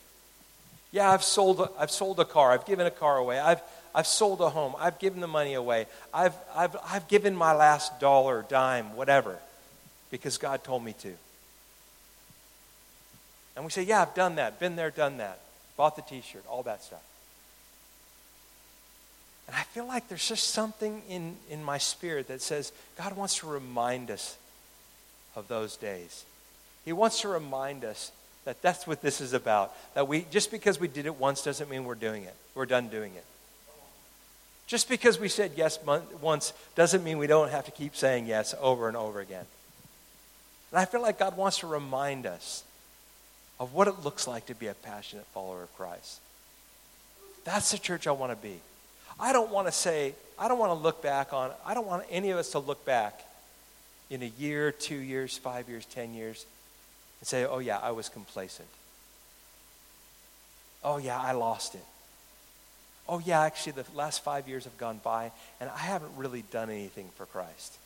Yeah, 0.93 1.11
I've 1.11 1.23
sold, 1.23 1.61
a, 1.61 1.71
I've 1.79 1.93
sold 1.93 2.19
a 2.19 2.25
car. 2.25 2.51
I've 2.51 2.67
given 2.67 2.87
a 2.87 2.91
car 2.91 3.17
away. 3.17 3.39
I've, 3.39 3.63
I've 3.95 4.09
sold 4.09 4.41
a 4.41 4.51
home. 4.51 4.75
I've 4.79 4.99
given 4.99 5.21
the 5.21 5.29
money 5.29 5.55
away. 5.55 5.87
I've, 6.13 6.35
I've, 6.55 6.77
I've 6.85 7.07
given 7.07 7.37
my 7.37 7.55
last 7.55 8.01
dollar, 8.01 8.45
dime, 8.49 8.97
whatever, 8.97 9.39
because 10.11 10.39
God 10.39 10.65
told 10.65 10.85
me 10.85 10.93
to. 10.95 11.13
And 13.55 13.65
we 13.65 13.71
say, 13.71 13.85
Yeah, 13.85 14.03
I've 14.03 14.15
done 14.15 14.35
that. 14.37 14.59
Been 14.59 14.75
there, 14.75 14.91
done 14.91 15.19
that. 15.19 15.39
Bought 15.81 15.97
the 15.97 16.03
t 16.03 16.21
shirt, 16.21 16.45
all 16.47 16.63
that 16.65 16.83
stuff. 16.83 17.01
And 19.47 19.57
I 19.57 19.63
feel 19.63 19.87
like 19.87 20.09
there's 20.09 20.29
just 20.29 20.51
something 20.51 21.01
in, 21.09 21.37
in 21.49 21.65
my 21.65 21.79
spirit 21.79 22.29
that 22.29 22.43
says 22.43 22.71
God 22.99 23.17
wants 23.17 23.39
to 23.39 23.47
remind 23.47 24.11
us 24.11 24.37
of 25.35 25.49
those 25.49 25.79
days. 25.79 26.27
He 26.85 26.93
wants 26.93 27.23
to 27.23 27.29
remind 27.29 27.87
us 27.87 28.13
that 28.45 28.61
that's 28.61 28.87
what 28.87 29.01
this 29.01 29.23
is 29.23 29.33
about. 29.33 29.75
That 29.95 30.07
we 30.07 30.27
just 30.31 30.51
because 30.51 30.79
we 30.79 30.87
did 30.87 31.07
it 31.07 31.19
once 31.19 31.43
doesn't 31.43 31.71
mean 31.71 31.87
we're 31.87 31.95
doing 31.95 32.25
it. 32.25 32.35
We're 32.55 32.67
done 32.67 32.89
doing 32.89 33.15
it. 33.15 33.25
Just 34.67 34.87
because 34.87 35.19
we 35.19 35.29
said 35.29 35.53
yes 35.57 35.79
once 36.21 36.53
doesn't 36.75 37.03
mean 37.03 37.17
we 37.17 37.27
don't 37.27 37.51
have 37.51 37.65
to 37.65 37.71
keep 37.71 37.97
saying 37.97 38.27
yes 38.27 38.55
over 38.61 38.87
and 38.87 38.99
over 38.99 39.19
again. 39.19 39.47
And 40.73 40.79
I 40.79 40.85
feel 40.85 41.01
like 41.01 41.19
God 41.19 41.39
wants 41.39 41.61
to 41.61 41.67
remind 41.67 42.27
us 42.27 42.65
of 43.61 43.75
what 43.75 43.87
it 43.87 44.03
looks 44.03 44.27
like 44.27 44.47
to 44.47 44.55
be 44.55 44.67
a 44.67 44.75
passionate 44.75 45.27
follower 45.27 45.63
of 45.63 45.77
Christ. 45.77 46.21
That's 47.45 47.71
the 47.71 47.79
church 47.79 48.07
I 48.07 48.13
want 48.13 48.33
to 48.33 48.37
be. 48.37 48.59
I 49.21 49.33
don't 49.35 49.51
want 49.51 49.69
to 49.69 49.73
say, 49.73 50.15
I 50.39 50.49
don't 50.49 50.59
want 50.59 50.71
to 50.71 50.83
look 50.83 51.03
back 51.03 51.35
on, 51.35 51.53
I 51.65 51.75
don't 51.75 51.87
want 51.87 52.05
any 52.11 52.31
of 52.31 52.39
us 52.39 52.51
to 52.53 52.59
look 52.59 52.85
back 52.87 53.23
in 54.09 54.23
a 54.23 54.33
year, 54.39 54.73
two 54.73 54.97
years, 54.97 55.37
five 55.37 55.69
years, 55.69 55.85
ten 55.85 56.15
years, 56.15 56.47
and 57.21 57.29
say, 57.29 57.45
oh, 57.45 57.59
yeah, 57.59 57.79
I 57.79 57.91
was 57.91 58.09
complacent. 58.09 58.69
Oh, 60.83 60.97
yeah, 60.97 61.21
I 61.21 61.33
lost 61.33 61.75
it. 61.75 61.85
Oh, 63.07 63.19
yeah, 63.19 63.43
actually, 63.43 63.73
the 63.73 63.85
last 63.95 64.25
five 64.25 64.49
years 64.49 64.65
have 64.65 64.79
gone 64.79 65.01
by, 65.05 65.33
and 65.61 65.69
I 65.69 65.79
haven't 65.79 66.13
really 66.17 66.43
done 66.51 66.71
anything 66.71 67.11
for 67.17 67.27
Christ. 67.27 67.77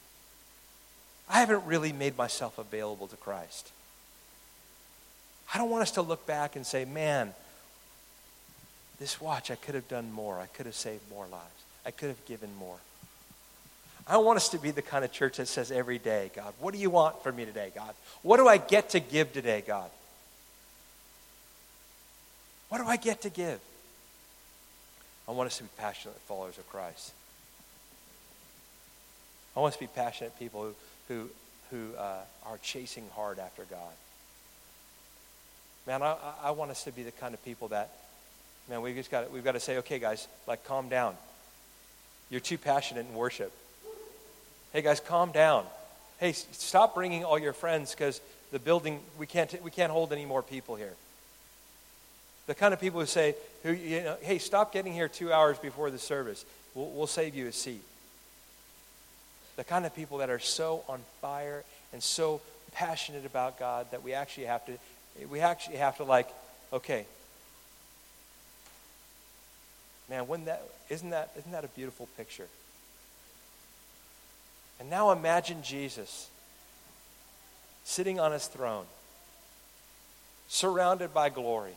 I 1.29 1.41
haven't 1.41 1.65
really 1.67 1.93
made 1.93 2.17
myself 2.17 2.59
available 2.59 3.09
to 3.09 3.17
Christ. 3.17 3.73
I 5.55 5.59
don't 5.59 5.71
want 5.71 5.83
us 5.83 5.93
to 5.93 6.03
look 6.03 6.27
back 6.27 6.57
and 6.57 6.67
say, 6.67 6.85
man, 6.85 7.33
this 8.99 9.21
watch, 9.21 9.53
I 9.53 9.55
could 9.55 9.77
have 9.77 9.87
done 9.89 10.13
more. 10.13 10.41
I 10.41 10.47
could 10.47 10.67
have 10.67 10.75
saved 10.75 11.03
more 11.09 11.27
lives. 11.31 11.45
I 11.87 11.93
could 11.93 12.09
have 12.09 12.25
given 12.27 12.51
more. 12.57 12.77
I 14.07 14.17
want 14.19 14.37
us 14.37 14.51
to 14.51 14.59
be 14.59 14.73
the 14.73 14.83
kind 14.83 15.05
of 15.05 15.13
church 15.13 15.39
that 15.39 15.47
says 15.47 15.71
every 15.71 15.99
day, 15.99 16.31
God, 16.35 16.53
what 16.61 16.75
do 16.75 16.81
you 16.81 16.91
want 16.91 17.23
from 17.23 17.37
me 17.37 17.45
today, 17.45 17.71
God? 17.75 17.95
What 18.23 18.37
do 18.37 18.49
I 18.49 18.59
get 18.59 18.91
to 18.91 19.01
give 19.01 19.33
today, 19.33 19.63
God? 19.67 19.91
What 22.69 22.79
do 22.79 22.87
I 22.87 22.97
get 22.97 23.23
to 23.23 23.31
give? 23.31 23.61
I 25.29 25.33
want 25.33 25.47
us 25.47 25.59
to 25.59 25.63
be 25.63 25.71
passionate 25.79 26.17
followers 26.27 26.59
of 26.59 26.69
Christ. 26.69 27.13
I 29.57 29.61
want 29.61 29.73
us 29.73 29.79
to 29.79 29.85
be 29.85 29.91
passionate 29.95 30.39
people 30.39 30.65
who, 30.65 30.75
who, 31.15 31.31
who 31.71 31.97
uh, 31.97 32.19
are 32.47 32.59
chasing 32.63 33.05
hard 33.15 33.39
after 33.39 33.63
God. 33.65 33.93
Man, 35.87 36.03
I, 36.03 36.17
I 36.43 36.51
want 36.53 36.71
us 36.71 36.85
to 36.85 36.93
be 36.93 37.03
the 37.03 37.13
kind 37.13 37.35
of 37.35 37.45
people 37.45 37.69
that, 37.69 37.91
man, 38.69 38.81
we 38.81 38.95
just 38.95 39.11
got 39.11 39.31
we've 39.31 39.45
got 39.45 39.53
to 39.53 39.61
say, 39.61 39.79
okay, 39.79 39.99
guys, 39.99 40.27
like, 40.47 40.65
calm 40.65 40.89
down. 40.89 41.15
You're 42.31 42.41
too 42.41 42.59
passionate 42.59 43.07
in 43.07 43.15
worship. 43.15 43.53
Hey, 44.73 44.83
guys, 44.83 44.99
calm 44.99 45.31
down. 45.31 45.67
Hey, 46.19 46.33
stop 46.33 46.95
bringing 46.95 47.25
all 47.25 47.39
your 47.39 47.53
friends 47.53 47.91
because 47.91 48.21
the 48.51 48.59
building, 48.59 49.01
we 49.19 49.27
can't, 49.27 49.63
we 49.63 49.71
can't 49.71 49.93
hold 49.93 50.13
any 50.13 50.25
more 50.25 50.43
people 50.43 50.75
here. 50.75 50.95
The 52.47 52.55
kind 52.55 52.73
of 52.75 52.81
people 52.81 53.01
who 53.01 53.07
say, 53.07 53.35
who, 53.63 53.73
you 53.73 54.03
know, 54.03 54.17
hey, 54.21 54.39
stop 54.39 54.73
getting 54.73 54.93
here 54.93 55.09
two 55.09 55.33
hours 55.33 55.59
before 55.59 55.91
the 55.91 55.99
service. 55.99 56.45
We'll, 56.75 56.91
we'll 56.91 57.07
save 57.07 57.35
you 57.35 57.47
a 57.47 57.53
seat. 57.53 57.83
The 59.57 59.65
kind 59.65 59.87
of 59.87 59.95
people 59.95 60.19
that 60.19 60.31
are 60.31 60.39
so 60.39 60.83
on 60.89 61.01
fire 61.21 61.63
and 61.93 62.03
so 62.03 62.41
passionate 62.73 63.25
about 63.25 63.59
God 63.59 63.87
that 63.93 64.03
we 64.03 64.13
actually 64.13 64.47
have 64.47 64.65
to, 64.67 64.73
we 65.31 65.41
actually 65.41 65.77
have 65.77 65.97
to 65.99 66.05
like, 66.05 66.29
okay, 66.73 67.07
man, 70.09 70.27
wouldn't 70.27 70.47
that, 70.47 70.63
isn't 70.89 71.11
that, 71.11 71.31
isn't 71.39 71.53
that 71.53 71.65
a 71.65 71.69
beautiful 71.69 72.09
picture? 72.17 72.49
And 74.81 74.91
now 74.91 75.13
imagine 75.13 75.63
Jesus 75.63 76.29
sitting 77.85 78.19
on 78.19 78.33
his 78.33 78.47
throne, 78.47 78.87
surrounded 80.49 81.15
by 81.15 81.29
glory, 81.29 81.75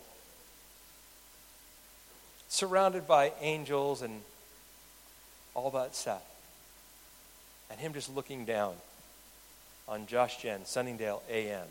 surrounded 2.49 3.07
by 3.07 3.33
angels 3.41 4.01
and 4.01 4.21
all 5.53 5.69
that 5.71 5.95
stuff. 5.95 6.23
And 7.69 7.79
him 7.79 7.93
just 7.93 8.13
looking 8.13 8.45
down 8.45 8.73
on 9.87 10.05
Josh 10.07 10.41
Gen, 10.41 10.65
Sunningdale 10.65 11.21
AM. 11.29 11.67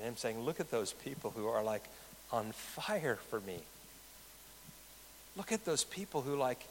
And 0.00 0.08
him 0.08 0.16
saying, 0.16 0.40
Look 0.40 0.60
at 0.60 0.70
those 0.70 0.94
people 0.94 1.30
who 1.36 1.46
are 1.46 1.62
like 1.62 1.84
on 2.32 2.52
fire 2.52 3.18
for 3.28 3.40
me. 3.40 3.58
Look 5.36 5.52
at 5.52 5.64
those 5.64 5.84
people 5.84 6.22
who, 6.22 6.36
like, 6.36 6.64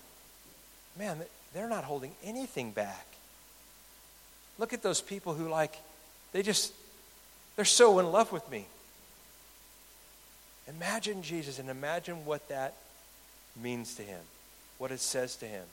man, 0.98 1.22
they're 1.54 1.70
not 1.70 1.84
holding 1.84 2.12
anything 2.24 2.72
back. 2.72 3.06
Look 4.58 4.74
at 4.74 4.82
those 4.82 5.00
people 5.00 5.34
who, 5.34 5.48
like, 5.48 5.76
they 6.34 6.42
just, 6.42 6.74
they're 7.56 7.66
so 7.66 8.00
in 8.00 8.12
love 8.12 8.32
with 8.32 8.50
me. 8.52 8.66
Imagine 10.68 11.22
Jesus 11.22 11.60
and 11.60 11.70
imagine 11.70 12.26
what 12.26 12.48
that 12.50 12.74
means 13.62 13.96
to 13.96 14.04
him, 14.04 14.20
what 14.78 14.92
it 14.92 15.00
says 15.00 15.36
to 15.38 15.46
him, 15.46 15.64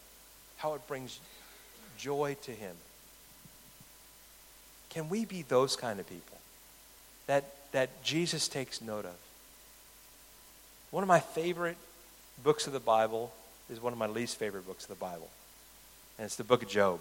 how 0.58 0.74
it 0.74 0.86
brings 0.86 1.18
joy 1.98 2.36
to 2.42 2.52
him. 2.52 2.74
Can 4.90 5.08
we 5.08 5.24
be 5.24 5.42
those 5.42 5.74
kind 5.76 6.00
of 6.00 6.08
people 6.08 6.38
that, 7.26 7.44
that 7.72 8.02
Jesus 8.02 8.48
takes 8.48 8.80
note 8.80 9.04
of? 9.04 9.16
One 10.90 11.02
of 11.02 11.08
my 11.08 11.20
favorite 11.20 11.76
books 12.42 12.66
of 12.66 12.72
the 12.72 12.80
Bible 12.80 13.32
is 13.70 13.80
one 13.80 13.92
of 13.92 13.98
my 13.98 14.06
least 14.06 14.38
favorite 14.38 14.66
books 14.66 14.84
of 14.84 14.88
the 14.88 14.94
Bible, 14.94 15.28
and 16.18 16.24
it's 16.24 16.36
the 16.36 16.44
book 16.44 16.62
of 16.62 16.68
Job. 16.68 17.00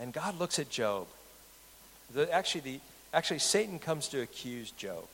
And 0.00 0.12
God 0.12 0.38
looks 0.38 0.58
at 0.58 0.70
Job. 0.70 1.06
The, 2.14 2.32
actually, 2.32 2.60
the, 2.60 2.80
actually, 3.12 3.40
Satan 3.40 3.78
comes 3.78 4.08
to 4.08 4.20
accuse 4.20 4.70
Job. 4.70 5.04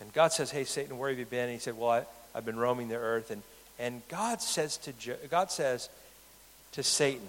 And 0.00 0.12
God 0.12 0.32
says, 0.32 0.50
Hey, 0.50 0.64
Satan, 0.64 0.98
where 0.98 1.10
have 1.10 1.18
you 1.18 1.26
been? 1.26 1.44
And 1.44 1.52
he 1.52 1.58
said, 1.58 1.76
Well, 1.76 1.90
I, 1.90 2.04
I've 2.34 2.44
been 2.44 2.58
roaming 2.58 2.88
the 2.88 2.96
earth. 2.96 3.30
And, 3.30 3.42
and 3.78 4.02
God, 4.08 4.40
says 4.40 4.76
to 4.78 4.92
jo- 4.94 5.16
God 5.30 5.50
says 5.50 5.88
to 6.72 6.82
Satan, 6.82 7.28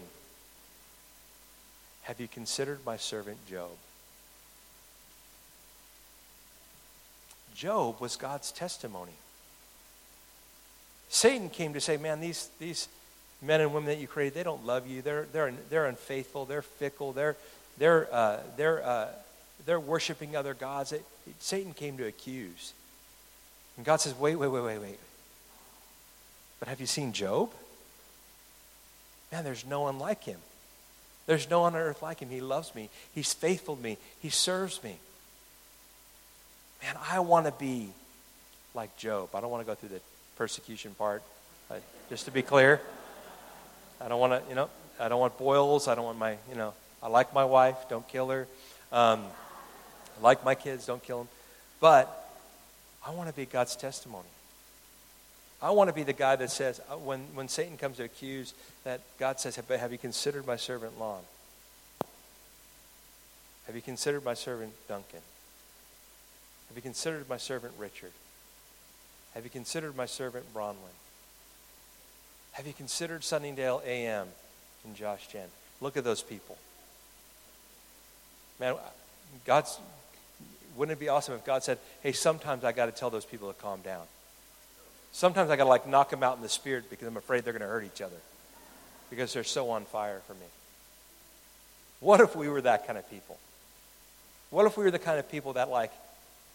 Have 2.04 2.20
you 2.20 2.28
considered 2.28 2.80
my 2.86 2.98
servant 2.98 3.38
Job? 3.48 3.72
Job 7.56 8.00
was 8.00 8.16
God's 8.16 8.52
testimony. 8.52 9.12
Satan 11.10 11.50
came 11.50 11.74
to 11.74 11.82
say, 11.82 11.98
Man, 11.98 12.22
these, 12.22 12.50
these 12.60 12.88
men 13.42 13.62
and 13.62 13.74
women 13.74 13.88
that 13.88 14.00
you 14.00 14.08
created, 14.08 14.34
they 14.34 14.44
don't 14.44 14.66
love 14.66 14.88
you. 14.88 15.02
They're, 15.02 15.28
they're, 15.34 15.54
they're 15.70 15.86
unfaithful. 15.86 16.46
They're 16.46 16.62
fickle. 16.62 17.12
They're, 17.12 17.36
they're, 17.78 18.08
uh, 18.14 18.40
they're, 18.56 18.86
uh, 18.86 19.08
they're 19.66 19.80
worshiping 19.80 20.36
other 20.36 20.54
gods. 20.54 20.92
It, 20.92 21.04
it, 21.28 21.36
Satan 21.40 21.74
came 21.74 21.98
to 21.98 22.06
accuse. 22.06 22.74
And 23.78 23.86
God 23.86 23.98
says, 23.98 24.18
Wait, 24.18 24.36
wait, 24.36 24.48
wait, 24.48 24.64
wait, 24.64 24.80
wait. 24.80 25.00
But 26.60 26.70
have 26.70 26.80
you 26.80 26.88
seen 26.88 27.12
Job? 27.12 27.52
Man, 29.32 29.44
there's 29.44 29.66
no 29.66 29.82
one 29.82 29.98
like 29.98 30.24
him. 30.24 30.40
There's 31.26 31.50
no 31.50 31.62
one 31.62 31.76
on 31.76 31.82
earth 31.82 32.02
like 32.02 32.20
him. 32.20 32.30
He 32.30 32.42
loves 32.42 32.76
me. 32.76 32.90
He's 33.16 33.34
faithful 33.34 33.76
to 33.76 33.82
me. 33.82 33.98
He 34.22 34.30
serves 34.30 34.84
me. 34.84 34.98
Man, 36.82 36.96
I 37.10 37.20
want 37.20 37.46
to 37.46 37.52
be 37.52 37.90
like 38.74 38.96
Job. 38.98 39.30
I 39.34 39.42
don't 39.42 39.52
want 39.52 39.62
to 39.64 39.68
go 39.68 39.76
through 39.76 39.90
the 39.90 40.02
persecution 40.36 40.94
part. 40.96 41.24
Just 42.10 42.26
to 42.26 42.32
be 42.32 42.42
clear, 42.42 42.82
I 44.02 44.10
don't 44.10 44.20
want 44.20 44.34
to, 44.34 44.50
you 44.50 44.56
know, 44.56 44.70
I 45.00 45.08
don't 45.08 45.20
want 45.20 45.38
boils. 45.38 45.88
I 45.88 45.96
don't 45.96 46.04
want 46.04 46.18
my, 46.18 46.32
you 46.50 46.56
know, 46.56 46.74
I 47.02 47.08
like 47.08 47.34
my 47.34 47.46
wife. 47.46 47.78
Don't 47.90 48.08
kill 48.08 48.30
her. 48.30 48.48
Um, 48.92 49.24
I 50.20 50.22
like 50.22 50.44
my 50.44 50.56
kids. 50.56 50.86
Don't 50.86 51.02
kill 51.02 51.20
them. 51.20 51.28
But 51.80 52.30
I 53.06 53.12
want 53.12 53.30
to 53.30 53.36
be 53.36 53.46
God's 53.46 53.76
testimony. 53.76 54.28
I 55.62 55.72
want 55.72 55.90
to 55.90 55.94
be 55.94 56.04
the 56.04 56.14
guy 56.14 56.36
that 56.36 56.50
says, 56.50 56.82
uh, 56.90 56.96
when, 56.96 57.22
when 57.36 57.48
Satan 57.48 57.78
comes 57.78 57.98
to 57.98 58.04
accuse, 58.04 58.54
that 58.84 59.02
God 59.20 59.40
says, 59.40 59.56
have, 59.56 59.68
have 59.70 59.92
you 59.92 59.98
considered 59.98 60.46
my 60.46 60.56
servant 60.56 61.00
Lon? 61.00 61.22
Have 63.68 63.76
you 63.76 63.82
considered 63.82 64.26
my 64.26 64.34
servant 64.34 64.74
Duncan? 64.88 65.22
Have 66.72 66.78
you 66.78 66.82
considered 66.82 67.28
my 67.28 67.36
servant 67.36 67.74
Richard? 67.78 68.14
Have 69.34 69.44
you 69.44 69.50
considered 69.50 69.94
my 69.98 70.06
servant 70.06 70.46
Bronwyn? 70.54 70.96
Have 72.54 72.66
you 72.66 72.72
considered 72.72 73.26
Sunningdale 73.26 73.82
AM 73.86 74.30
and 74.86 74.96
Josh 74.96 75.28
Gen? 75.28 75.50
Look 75.82 75.98
at 75.98 76.06
those 76.06 76.22
people. 76.22 76.58
Man, 78.58 78.76
God's 79.46 79.78
wouldn't 80.78 80.98
it 80.98 81.00
be 81.02 81.10
awesome 81.10 81.36
if 81.36 81.44
God 81.44 81.62
said, 81.62 81.78
"Hey, 82.04 82.14
sometimes 82.14 82.64
I 82.64 82.72
got 82.72 82.86
to 82.86 82.94
tell 82.94 83.10
those 83.10 83.26
people 83.26 83.52
to 83.52 83.60
calm 83.60 83.82
down. 83.82 84.08
Sometimes 85.12 85.50
I 85.50 85.58
got 85.58 85.66
to 85.66 85.70
like 85.70 85.86
knock 85.86 86.10
them 86.10 86.24
out 86.24 86.38
in 86.38 86.42
the 86.42 86.48
spirit 86.48 86.90
because 86.90 87.06
I'm 87.06 87.18
afraid 87.18 87.44
they're 87.44 87.52
going 87.52 87.64
to 87.64 87.68
hurt 87.68 87.84
each 87.84 88.02
other 88.02 88.16
because 89.10 89.34
they're 89.34 89.44
so 89.44 89.72
on 89.72 89.84
fire 89.84 90.22
for 90.26 90.36
me." 90.36 90.48
What 92.00 92.22
if 92.22 92.34
we 92.34 92.48
were 92.48 92.62
that 92.62 92.88
kind 92.88 92.98
of 92.98 93.10
people? 93.10 93.38
What 94.52 94.66
if 94.66 94.78
we 94.78 94.86
were 94.86 94.92
the 94.92 95.00
kind 95.00 95.20
of 95.20 95.30
people 95.30 95.52
that 95.54 95.68
like, 95.70 95.92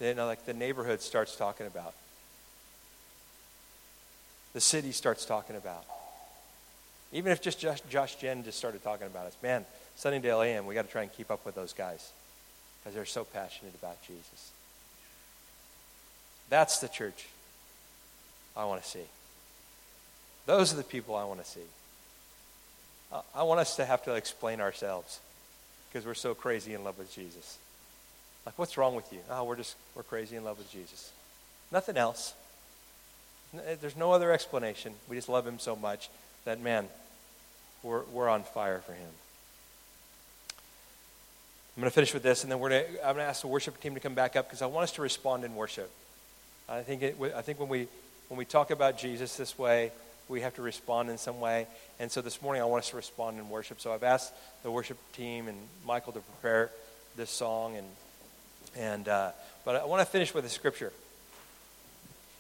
you 0.01 0.11
uh, 0.11 0.13
know, 0.15 0.27
like 0.27 0.45
the 0.47 0.55
neighborhood 0.55 1.01
starts 1.01 1.37
talking 1.37 1.67
about? 1.67 1.95
the 4.57 4.61
city 4.63 4.91
starts 4.91 5.27
talking 5.27 5.55
about. 5.55 5.85
Even 7.13 7.31
if 7.31 7.43
just 7.43 7.61
Josh, 7.61 7.83
Josh 7.91 8.15
Gen 8.15 8.43
just 8.43 8.57
started 8.57 8.83
talking 8.83 9.07
about 9.07 9.27
us, 9.27 9.37
man, 9.43 9.67
Sunningdale 9.97 10.41
AM, 10.41 10.65
we 10.65 10.75
got 10.75 10.87
to 10.87 10.91
try 10.91 11.03
and 11.03 11.13
keep 11.13 11.31
up 11.31 11.45
with 11.45 11.55
those 11.55 11.75
guys 11.75 12.11
because 12.81 12.95
they're 12.95 13.05
so 13.05 13.23
passionate 13.23 13.75
about 13.75 14.03
Jesus. 14.07 14.53
That's 16.49 16.79
the 16.79 16.89
church 16.89 17.27
I 18.57 18.65
want 18.65 18.83
to 18.83 18.89
see. 18.89 19.05
Those 20.47 20.73
are 20.73 20.77
the 20.77 20.85
people 20.85 21.17
I 21.17 21.25
want 21.25 21.45
to 21.45 21.51
see. 21.51 21.61
I 23.35 23.43
want 23.43 23.61
us 23.61 23.77
to 23.77 23.85
have 23.85 24.05
to 24.05 24.15
explain 24.15 24.63
ourselves 24.63 25.21
because 25.91 26.07
we're 26.07 26.15
so 26.15 26.35
crazy 26.35 26.73
in 26.73 26.83
love 26.83 26.97
with 26.97 27.15
Jesus. 27.15 27.59
Like, 28.47 28.59
what's 28.59 28.79
wrong 28.79 28.95
with 28.95 29.13
you? 29.13 29.19
Oh, 29.29 29.43
we're 29.43 29.57
just, 29.57 29.75
we're 29.97 30.05
crazy 30.05 30.37
in 30.37 30.45
love 30.45 30.57
with 30.57 30.71
Jesus. 30.71 31.11
Nothing 31.73 31.97
else. 31.97 32.33
Eh, 33.55 33.75
there's 33.81 33.97
no 33.97 34.13
other 34.13 34.33
explanation. 34.33 34.95
We 35.09 35.17
just 35.17 35.29
love 35.29 35.45
him 35.45 35.59
so 35.59 35.75
much 35.75 36.09
that, 36.45 36.61
man, 36.61 36.87
we're, 37.83 38.03
we're 38.13 38.29
on 38.29 38.45
fire 38.45 38.79
for 38.87 38.93
him. 38.93 39.09
I'm 41.77 41.83
going 41.83 41.91
to 41.91 41.95
finish 41.95 42.15
with 42.15 42.23
this, 42.23 42.45
and 42.45 42.51
then 42.51 42.61
we're 42.61 42.71
to, 42.71 42.89
I'm 43.07 43.17
going 43.17 43.17
to 43.17 43.25
ask 43.25 43.43
the 43.43 43.49
worship 43.49 43.81
team 43.81 43.95
to 43.95 44.01
come 44.01 44.15
back 44.15 44.37
up 44.37 44.47
because 44.47 44.63
I 44.63 44.67
want 44.67 44.85
us 44.85 44.93
to 44.93 45.03
respond 45.03 45.45
in 45.45 45.55
worship. 45.57 45.91
I 46.69 46.83
think, 46.83 47.03
it, 47.03 47.17
I 47.37 47.43
think 47.43 47.59
when, 47.59 47.69
we, 47.69 47.89
when 48.29 48.39
we 48.39 48.45
talk 48.45 48.71
about 48.71 48.97
Jesus 48.97 49.37
this 49.37 49.59
way, 49.59 49.91
we 50.29 50.41
have 50.41 50.55
to 50.55 50.63
respond 50.63 51.11
in 51.11 51.19
some 51.19 51.41
way. 51.41 51.67
And 51.99 52.11
so 52.11 52.21
this 52.21 52.41
morning, 52.41 52.63
I 52.63 52.65
want 52.65 52.85
us 52.85 52.91
to 52.91 52.97
respond 52.97 53.39
in 53.39 53.51
worship. 53.51 53.81
So 53.81 53.93
I've 53.93 54.05
asked 54.05 54.33
the 54.63 54.71
worship 54.71 54.99
team 55.13 55.49
and 55.49 55.59
Michael 55.85 56.13
to 56.13 56.21
prepare 56.21 56.71
this 57.17 57.31
song. 57.31 57.77
And, 57.77 57.87
and, 58.77 59.09
uh, 59.09 59.31
but 59.65 59.77
I 59.77 59.85
want 59.85 60.01
to 60.01 60.07
finish 60.07 60.35
with 60.35 60.45
a 60.45 60.49
scripture. 60.49 60.93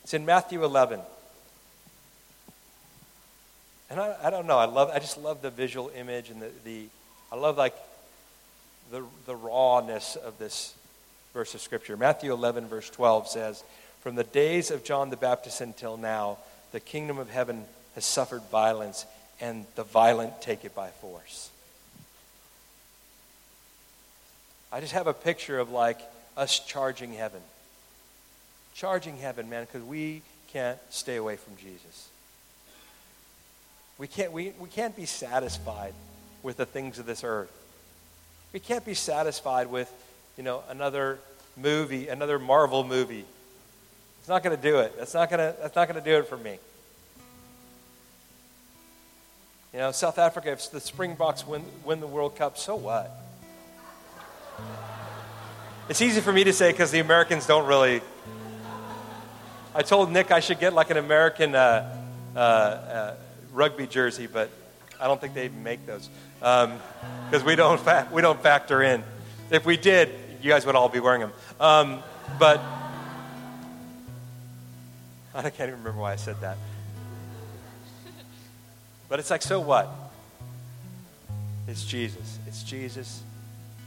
It's 0.05 0.15
in 0.15 0.25
Matthew 0.25 0.65
11. 0.65 1.01
And 3.91 4.01
I, 4.01 4.17
I 4.23 4.31
don't 4.31 4.47
know, 4.47 4.59
I 4.59 4.65
love 4.65 4.91
I 4.93 4.99
just 4.99 5.19
love 5.19 5.43
the 5.43 5.51
visual 5.51 5.91
image 5.95 6.31
and 6.31 6.43
the, 6.43 6.51
the 6.65 6.87
I 7.31 7.37
love 7.37 7.57
like 7.57 7.75
the 8.91 9.05
the 9.27 9.37
rawness 9.37 10.17
of 10.17 10.39
this 10.39 10.75
verse 11.33 11.55
of 11.55 11.61
scripture. 11.61 11.97
Matthew 11.97 12.33
11 12.33 12.67
verse 12.67 12.91
12 12.91 13.29
says, 13.29 13.63
"From 14.01 14.17
the 14.17 14.25
days 14.25 14.71
of 14.71 14.83
John 14.83 15.11
the 15.11 15.17
Baptist 15.17 15.61
until 15.61 15.97
now, 15.97 16.39
the 16.73 16.81
kingdom 16.81 17.19
of 17.19 17.31
heaven 17.31 17.65
has 17.95 18.05
suffered 18.05 18.43
violence, 18.51 19.07
and 19.41 19.67
the 19.77 19.85
violent 19.85 20.43
take 20.43 20.65
it 20.65 20.75
by 20.75 20.89
force." 20.89 21.51
I 24.73 24.81
just 24.81 24.93
have 24.93 25.07
a 25.07 25.15
picture 25.15 25.61
of 25.61 25.71
like 25.71 26.01
us 26.37 26.59
charging 26.61 27.13
heaven 27.13 27.41
charging 28.77 29.17
heaven, 29.17 29.49
man, 29.49 29.65
because 29.65 29.83
we 29.83 30.21
can't 30.53 30.79
stay 30.91 31.17
away 31.17 31.37
from 31.37 31.57
Jesus. 31.57 32.09
We 33.99 34.07
can't, 34.07 34.33
we, 34.33 34.53
we 34.61 34.69
can't 34.69 34.95
be 34.95 35.07
satisfied 35.07 35.95
with 36.43 36.59
the 36.59 36.67
things 36.67 36.99
of 36.99 37.07
this 37.07 37.25
earth. 37.25 37.51
We 38.53 38.61
can't 38.61 38.85
be 38.85 38.93
satisfied 38.93 39.69
with, 39.69 39.91
you 40.37 40.45
know, 40.45 40.63
another 40.69 41.19
movie, 41.57 42.09
another 42.09 42.39
Marvel 42.39 42.85
movie. 42.85 43.25
It's 44.21 44.29
not 44.29 44.43
going 44.43 44.55
to 44.55 44.63
do 44.63 44.81
it. 44.81 44.95
That's 44.99 45.15
not 45.15 45.31
going 45.31 45.41
to, 45.41 45.59
that's 45.59 45.75
not 45.75 45.89
going 45.89 46.03
to 46.03 46.11
do 46.11 46.19
it 46.19 46.29
for 46.29 46.37
me. 46.37 46.59
You 49.73 49.79
know, 49.79 49.93
South 49.93 50.19
Africa, 50.19 50.53
if 50.53 50.71
the 50.71 50.81
Springboks 50.81 51.47
win, 51.47 51.65
win 51.83 52.01
the 52.01 52.07
World 52.07 52.37
Cup, 52.37 52.59
so 52.59 52.77
what? 52.77 53.11
It's 55.89 56.01
easy 56.01 56.21
for 56.21 56.33
me 56.33 56.45
to 56.45 56.53
say 56.53 56.73
because 56.73 56.91
the 56.91 57.01
Americans 57.01 57.47
don't 57.47 57.67
really 57.67 58.01
I 59.77 59.83
told 59.83 60.11
Nick 60.11 60.31
I 60.31 60.41
should 60.41 60.59
get 60.59 60.73
like 60.73 60.89
an 60.89 60.97
American 60.97 61.55
uh, 61.55 61.95
uh, 62.35 62.39
uh, 62.39 63.15
rugby 63.53 63.87
jersey, 63.87 64.27
but 64.27 64.49
I 64.99 65.07
don't 65.07 65.21
think 65.21 65.35
they 65.35 65.45
even 65.45 65.63
make 65.63 65.85
those 65.85 66.09
because 66.39 67.41
um, 67.41 67.45
we 67.45 67.57
don't 67.57 67.79
fa- 67.79 68.09
we 68.11 68.23
don't 68.23 68.43
factor 68.43 68.83
in. 68.83 69.05
If 69.51 69.67
we 69.67 69.77
did, 69.77 70.09
you 70.41 70.51
guys 70.51 70.65
would 70.65 70.77
all 70.77 70.89
be 70.89 70.99
wearing 70.99 71.21
them. 71.21 71.33
Um, 71.61 72.03
but 72.39 72.59
I 75.35 75.43
can't 75.43 75.69
even 75.69 75.81
remember 75.81 76.01
why 76.01 76.15
I 76.15 76.17
said 76.17 76.41
that. 76.41 76.57
But 79.11 79.19
it's 79.19 79.31
like, 79.31 79.43
so 79.43 79.61
what? 79.61 79.91
It's 81.69 81.85
Jesus. 81.85 82.39
It's 82.47 82.63
Jesus. 82.63 83.23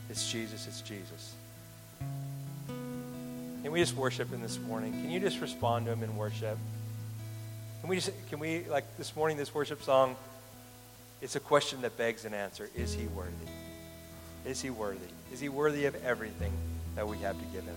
It's 0.07 0.31
Jesus. 0.31 0.67
It's 0.67 0.81
Jesus. 0.81 1.33
Can 3.61 3.71
we 3.73 3.79
just 3.79 3.95
worship 3.95 4.31
him 4.31 4.41
this 4.41 4.57
morning? 4.57 4.93
Can 4.93 5.09
you 5.09 5.19
just 5.19 5.41
respond 5.41 5.85
to 5.85 5.91
him 5.91 6.03
in 6.03 6.15
worship? 6.15 6.57
Can 7.81 7.89
we 7.89 7.97
just, 7.97 8.11
can 8.29 8.39
we, 8.39 8.63
like 8.65 8.85
this 8.97 9.15
morning, 9.15 9.35
this 9.35 9.53
worship 9.53 9.81
song, 9.83 10.15
it's 11.21 11.35
a 11.35 11.39
question 11.41 11.81
that 11.81 11.97
begs 11.97 12.23
an 12.23 12.33
answer. 12.33 12.69
Is 12.75 12.93
he 12.93 13.07
worthy? 13.07 13.33
Is 14.45 14.61
he 14.61 14.69
worthy? 14.69 14.99
Is 15.33 15.41
he 15.41 15.49
worthy 15.49 15.85
of 15.85 15.95
everything 16.03 16.53
that 16.95 17.07
we 17.07 17.17
have 17.17 17.37
to 17.37 17.45
give 17.47 17.65
him? 17.65 17.75